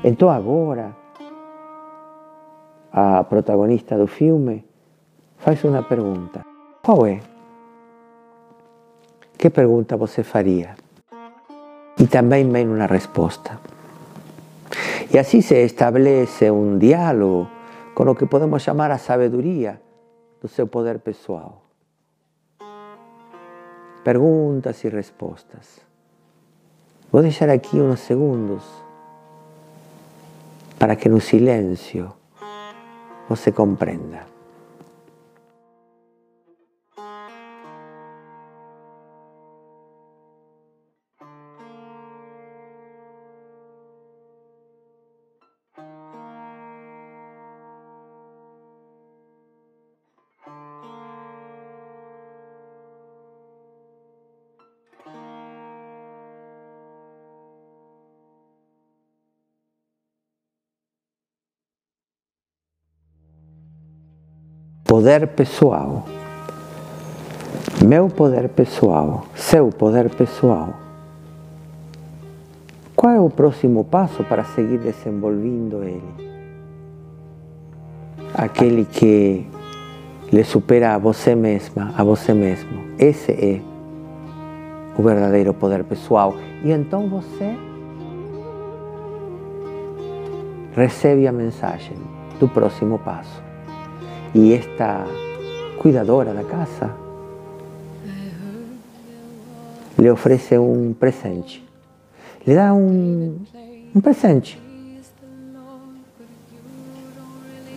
Então 0.03 0.31
agora, 0.31 0.97
a 2.99 3.23
protagonista 3.23 3.97
do 3.97 4.09
filme 4.09 4.65
faz 5.39 5.63
uma 5.63 5.83
pergunta. 5.85 6.45
Qual 6.83 7.07
é? 7.07 7.21
Que 9.39 9.49
pergunta 9.51 9.97
você 9.97 10.25
faria? 10.25 10.75
E 11.97 12.07
também 12.09 12.51
vem 12.51 12.67
uma 12.67 12.87
resposta. 12.87 13.61
E 15.13 15.19
assim 15.19 15.41
se 15.41 15.55
estabelece 15.65 16.51
um 16.51 16.77
diálogo 16.77 17.49
com 17.95 18.03
o 18.03 18.17
que 18.17 18.27
podemos 18.27 18.63
chamar 18.63 18.91
a 18.91 18.99
sabedoria 18.99 19.81
do 20.43 20.49
seu 20.49 20.67
poder 20.67 20.99
pessoal. 20.99 21.63
Perguntas 24.03 24.83
e 24.83 24.89
respostas. 24.89 25.81
Vou 27.13 27.23
deixar 27.23 27.49
aqui 27.49 27.81
uns 27.81 28.01
segundos 28.01 28.65
para 30.79 30.97
que 30.97 31.09
no 31.09 31.21
silêncio 33.29 33.37
você 33.37 33.53
compreenda. 33.53 34.28
Poder 64.89 65.27
pessoal. 65.29 66.07
Meu 67.85 68.09
poder 68.09 68.49
pessoal, 68.49 69.27
seu 69.35 69.69
poder 69.69 70.09
pessoal. 70.09 70.71
Qual 72.97 73.13
é 73.13 73.21
o 73.21 73.29
próximo 73.29 73.85
passo 73.85 74.25
para 74.25 74.45
seguir 74.45 74.79
desenvolvendo 74.79 75.85
ele? 75.85 76.29
Aquele 78.33 78.87
que 78.87 79.47
lhe 80.33 80.43
supera 80.43 80.95
a 80.95 80.99
você 80.99 81.35
mesma, 81.35 81.93
a 81.95 82.03
você 82.03 82.33
mesmo. 82.33 82.83
Esse 82.99 83.33
é 83.33 83.61
o 84.99 85.03
verdadeiro 85.03 85.53
poder 85.53 85.85
pessoal. 85.85 86.35
E 86.65 86.73
então 86.73 87.11
você 87.11 87.55
recebe 90.75 91.27
a 91.27 91.33
mensagem 91.33 91.97
do 92.41 92.49
próximo 92.49 92.99
passo. 92.99 93.48
Y 94.35 94.53
esta 94.53 95.07
cuidadora 95.81 96.33
de 96.33 96.43
la 96.43 96.49
casa 96.49 96.91
le 99.97 100.11
ofrece 100.11 100.59
un 100.59 100.95
presente. 100.99 101.61
Le 102.45 102.55
da 102.55 102.73
un, 102.73 103.47
un 103.95 104.03
presente. 104.03 104.51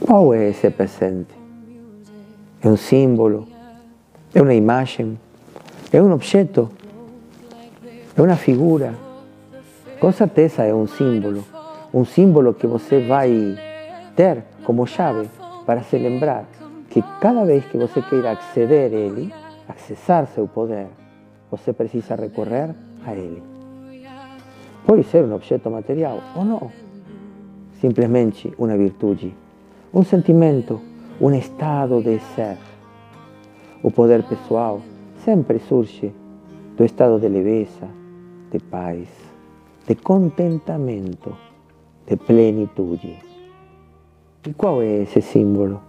¿Cuál 0.06 0.40
es 0.40 0.58
ese 0.58 0.72
presente? 0.72 1.34
¿Es 2.60 2.66
un 2.66 2.78
símbolo? 2.78 3.48
¿Es 4.34 4.42
una 4.42 4.54
imagen? 4.54 5.18
¿Es 5.92 6.02
un 6.02 6.12
objeto? 6.12 6.72
¿Es 8.14 8.20
una 8.20 8.36
figura? 8.36 8.94
Con 10.00 10.12
certeza 10.14 10.68
es 10.68 10.74
un 10.74 10.88
símbolo. 10.88 11.44
Un 11.94 12.06
símbolo 12.06 12.56
que 12.58 12.68
você 12.68 13.06
vai 13.06 13.58
ter 14.16 14.44
como 14.64 14.86
chave 14.86 15.28
para 15.66 15.84
se 15.84 15.98
lembrar 15.98 16.46
que 16.90 17.02
cada 17.20 17.46
vez 17.46 17.66
que 17.66 17.78
você 17.78 18.02
queira 18.02 18.32
acceder 18.32 18.92
a 18.92 18.96
Ele, 18.96 19.34
acessar 19.68 20.28
seu 20.28 20.48
poder, 20.48 20.88
você 21.50 21.72
precisa 21.72 22.16
recorrer 22.16 22.76
a 23.06 23.14
Ele. 23.14 23.42
Pode 24.86 25.04
ser 25.04 25.24
um 25.24 25.34
objeto 25.36 25.70
material 25.70 26.20
ou 26.36 26.44
não. 26.44 26.72
simplesmente 27.80 28.54
uma 28.60 28.78
virtude, 28.78 29.34
um 29.92 30.04
sentimento, 30.04 30.80
um 31.20 31.32
estado 31.34 32.02
de 32.02 32.20
ser. 32.36 32.58
O 33.82 33.90
poder 33.90 34.22
pessoal 34.24 34.80
sempre 35.26 35.58
surge 35.60 36.14
do 36.78 36.86
estado 36.86 37.20
de 37.20 37.28
leveza, 37.28 37.88
de 38.52 38.60
paz, 38.60 39.08
de 39.88 39.96
contentamento, 39.96 41.36
de 42.06 42.16
plenitude. 42.18 43.31
E 44.46 44.54
qual 44.54 44.82
é 44.82 45.04
esse 45.04 45.22
símbolo? 45.22 45.82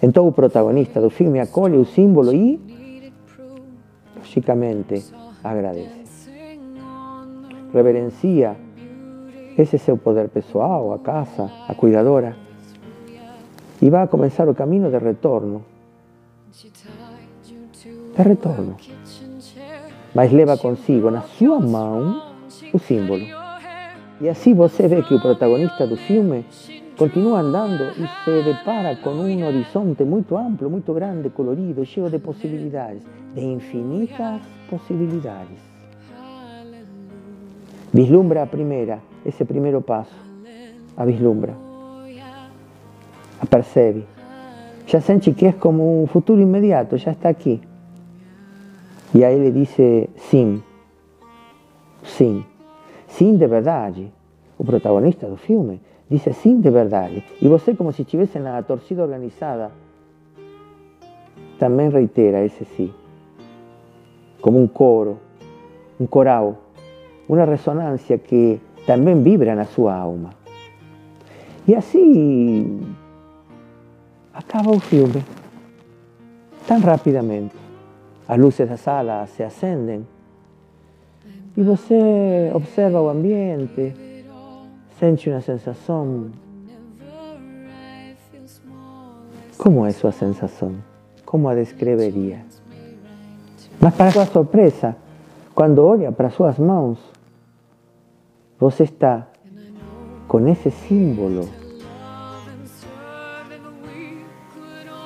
Então 0.00 0.26
o 0.26 0.32
protagonista 0.32 1.00
do 1.00 1.10
filme 1.10 1.40
acolhe 1.40 1.76
o 1.76 1.84
símbolo 1.84 2.32
e, 2.32 2.60
logicamente, 4.16 5.04
agradece. 5.42 6.30
Reverencia 7.72 8.56
esse 9.58 9.78
seu 9.78 9.96
poder 9.96 10.28
pessoal, 10.28 10.92
a 10.92 10.98
casa, 10.98 11.50
a 11.68 11.74
cuidadora, 11.74 12.36
e 13.80 13.90
vai 13.90 14.06
começar 14.06 14.48
o 14.48 14.54
caminho 14.54 14.88
de 14.88 14.98
retorno. 14.98 15.64
De 18.16 18.22
retorno. 18.22 18.76
Mas 20.14 20.30
leva 20.30 20.56
consigo 20.56 21.10
na 21.10 21.22
sua 21.22 21.58
mão 21.58 22.32
o 22.72 22.78
símbolo. 22.78 23.24
E 24.20 24.28
assim 24.28 24.54
você 24.54 24.86
vê 24.86 25.02
que 25.02 25.14
o 25.14 25.20
protagonista 25.20 25.84
do 25.86 25.96
filme 25.96 26.44
continua 27.02 27.40
andando 27.40 27.82
e 27.98 28.06
se 28.22 28.42
depara 28.44 28.94
com 28.94 29.10
um 29.10 29.44
horizonte 29.44 30.04
muito 30.04 30.36
amplo, 30.36 30.70
muito 30.70 30.94
grande, 30.94 31.30
colorido, 31.30 31.84
cheio 31.84 32.08
de 32.08 32.20
possibilidades, 32.20 33.02
de 33.34 33.40
infinitas 33.40 34.40
possibilidades. 34.70 35.58
Vislumbra 37.92 38.44
a 38.44 38.46
primeira, 38.46 39.00
esse 39.26 39.44
primeiro 39.44 39.82
passo, 39.82 40.14
a 40.96 41.04
vislumbra, 41.04 41.56
a 43.40 43.46
percebe, 43.46 44.06
já 44.86 45.00
sente 45.00 45.32
que 45.32 45.46
é 45.46 45.52
como 45.52 46.04
um 46.04 46.06
futuro 46.06 46.40
imediato, 46.40 46.96
já 46.98 47.10
está 47.10 47.30
aqui. 47.30 47.60
E 49.12 49.24
aí 49.24 49.34
ele 49.34 49.50
diz 49.50 49.74
sim, 50.30 50.62
sim, 52.04 52.44
sim 53.08 53.36
de 53.36 53.46
verdade. 53.48 54.12
O 54.56 54.64
protagonista 54.64 55.26
do 55.26 55.36
filme 55.36 55.80
diz 56.12 56.36
sim 56.36 56.60
de 56.60 56.70
verdade. 56.70 57.24
E 57.40 57.48
você, 57.48 57.74
como 57.74 57.92
se 57.92 58.02
estivesse 58.02 58.38
na 58.38 58.62
torcida 58.62 59.02
organizada, 59.02 59.72
também 61.58 61.88
reitera 61.88 62.44
esse 62.44 62.64
sim, 62.76 62.92
como 64.40 64.60
um 64.60 64.66
coro, 64.66 65.18
um 65.98 66.06
coral, 66.06 66.58
uma 67.28 67.44
ressonância 67.44 68.18
que 68.18 68.60
também 68.86 69.22
vibra 69.22 69.54
na 69.54 69.64
sua 69.64 69.94
alma. 69.94 70.30
E 71.66 71.74
assim 71.74 72.94
acaba 74.34 74.70
o 74.70 74.80
filme, 74.80 75.22
tão 76.66 76.80
rapidamente. 76.80 77.54
As 78.28 78.38
luzes 78.38 78.68
da 78.68 78.76
sala 78.76 79.26
se 79.26 79.42
acendem 79.42 80.06
e 81.56 81.62
você 81.62 82.50
observa 82.54 83.00
o 83.00 83.08
ambiente, 83.08 83.94
sente 85.02 85.28
uma 85.28 85.40
sensação. 85.40 86.30
Como 89.58 89.84
é 89.84 89.90
sua 89.90 90.12
sensação? 90.12 90.76
Como 91.26 91.48
a 91.48 91.56
descreveria? 91.56 92.44
Mas 93.80 93.96
para 93.96 94.12
sua 94.12 94.26
surpresa, 94.26 94.94
quando 95.56 95.84
olha 95.84 96.12
para 96.12 96.30
suas 96.30 96.56
mãos, 96.56 97.00
você 98.60 98.84
está 98.84 99.26
com 100.28 100.46
esse 100.46 100.70
símbolo 100.70 101.48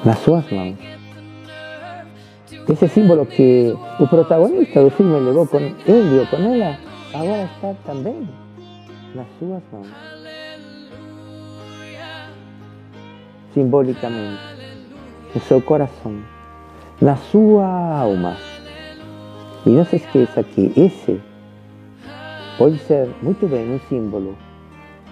nas 0.04 0.18
suas 0.18 0.44
mãos. 0.52 0.76
Esse 2.68 2.86
símbolo 2.88 3.24
que 3.24 3.74
o 3.98 4.06
protagonista 4.06 4.82
do 4.82 4.90
filme 4.90 5.18
levou 5.20 5.46
com 5.46 5.56
ele 5.56 6.18
ou 6.18 6.26
com 6.26 6.36
ela, 6.36 6.76
agora 7.14 7.44
está 7.44 7.74
também 7.86 8.28
nas 9.16 9.26
suas 9.38 9.62
mãos. 9.72 9.88
Simbolicamente, 13.54 14.42
no 15.34 15.40
seu 15.40 15.60
coração, 15.62 16.20
na 17.00 17.16
sua 17.16 17.66
alma. 17.66 18.36
E 19.64 19.70
não 19.70 19.84
se 19.86 19.96
esqueça 19.96 20.42
que 20.44 20.72
esse 20.76 21.20
pode 22.58 22.78
ser 22.80 23.08
muito 23.22 23.48
bem 23.48 23.74
um 23.74 23.80
símbolo 23.88 24.36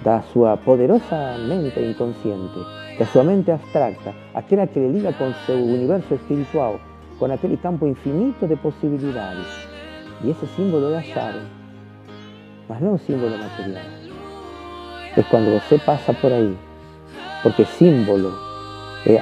da 0.02 0.20
sua 0.20 0.56
poderosa 0.58 1.38
mente 1.38 1.80
inconsciente, 1.80 2.58
da 2.98 3.06
sua 3.06 3.24
mente 3.24 3.50
abstracta, 3.50 4.14
aquela 4.34 4.66
que 4.66 4.78
lhe 4.78 4.92
liga 4.92 5.12
com 5.14 5.32
seu 5.46 5.56
universo 5.56 6.14
espiritual, 6.14 6.78
com 7.18 7.24
aquele 7.24 7.56
campo 7.56 7.86
infinito 7.86 8.46
de 8.46 8.54
possibilidades. 8.56 9.46
E 10.22 10.30
esse 10.30 10.46
símbolo 10.48 10.90
é 10.90 10.98
a 10.98 11.02
chave, 11.02 11.40
mas 12.68 12.80
não 12.80 12.90
é 12.90 12.92
um 12.92 12.98
símbolo 12.98 13.38
material. 13.38 13.84
É 15.16 15.22
quando 15.22 15.60
você 15.60 15.78
passa 15.78 16.12
por 16.14 16.32
aí, 16.32 16.56
porque 17.42 17.64
símbolo 17.64 18.44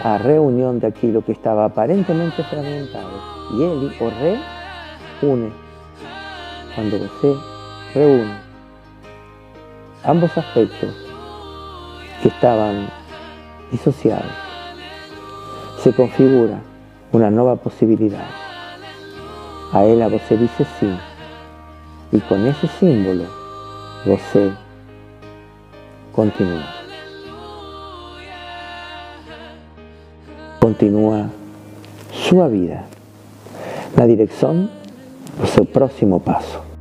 a 0.03 0.17
reunião 0.17 0.79
daquilo 0.79 1.23
que 1.23 1.33
estava 1.33 1.67
aparentemente 1.67 2.43
fragmentado. 2.45 3.21
E 3.53 3.63
ele 3.63 3.97
o 4.01 4.09
reúne. 5.21 5.53
Quando 6.75 6.99
você 6.99 7.37
reúne 7.93 8.35
ambos 10.05 10.37
aspectos 10.39 10.95
que 12.23 12.29
estaban 12.29 12.89
disociados. 13.71 14.33
Se 15.83 15.93
configura 15.93 16.61
una 17.13 17.31
nueva 17.31 17.57
posibilidad. 17.57 18.27
A 19.73 19.85
ela 19.85 20.09
você 20.09 20.37
dice 20.37 20.65
sim. 20.79 21.12
E 22.13 22.21
com 22.21 22.47
esse 22.47 22.69
símbolo 22.79 23.27
você 24.05 24.53
continua. 26.13 26.63
Continua 30.61 31.31
sua 32.13 32.49
vida 32.49 32.85
na 33.97 34.07
direção 34.07 34.69
do 35.39 35.47
seu 35.47 35.65
próximo 35.65 36.21
passo. 36.21 36.72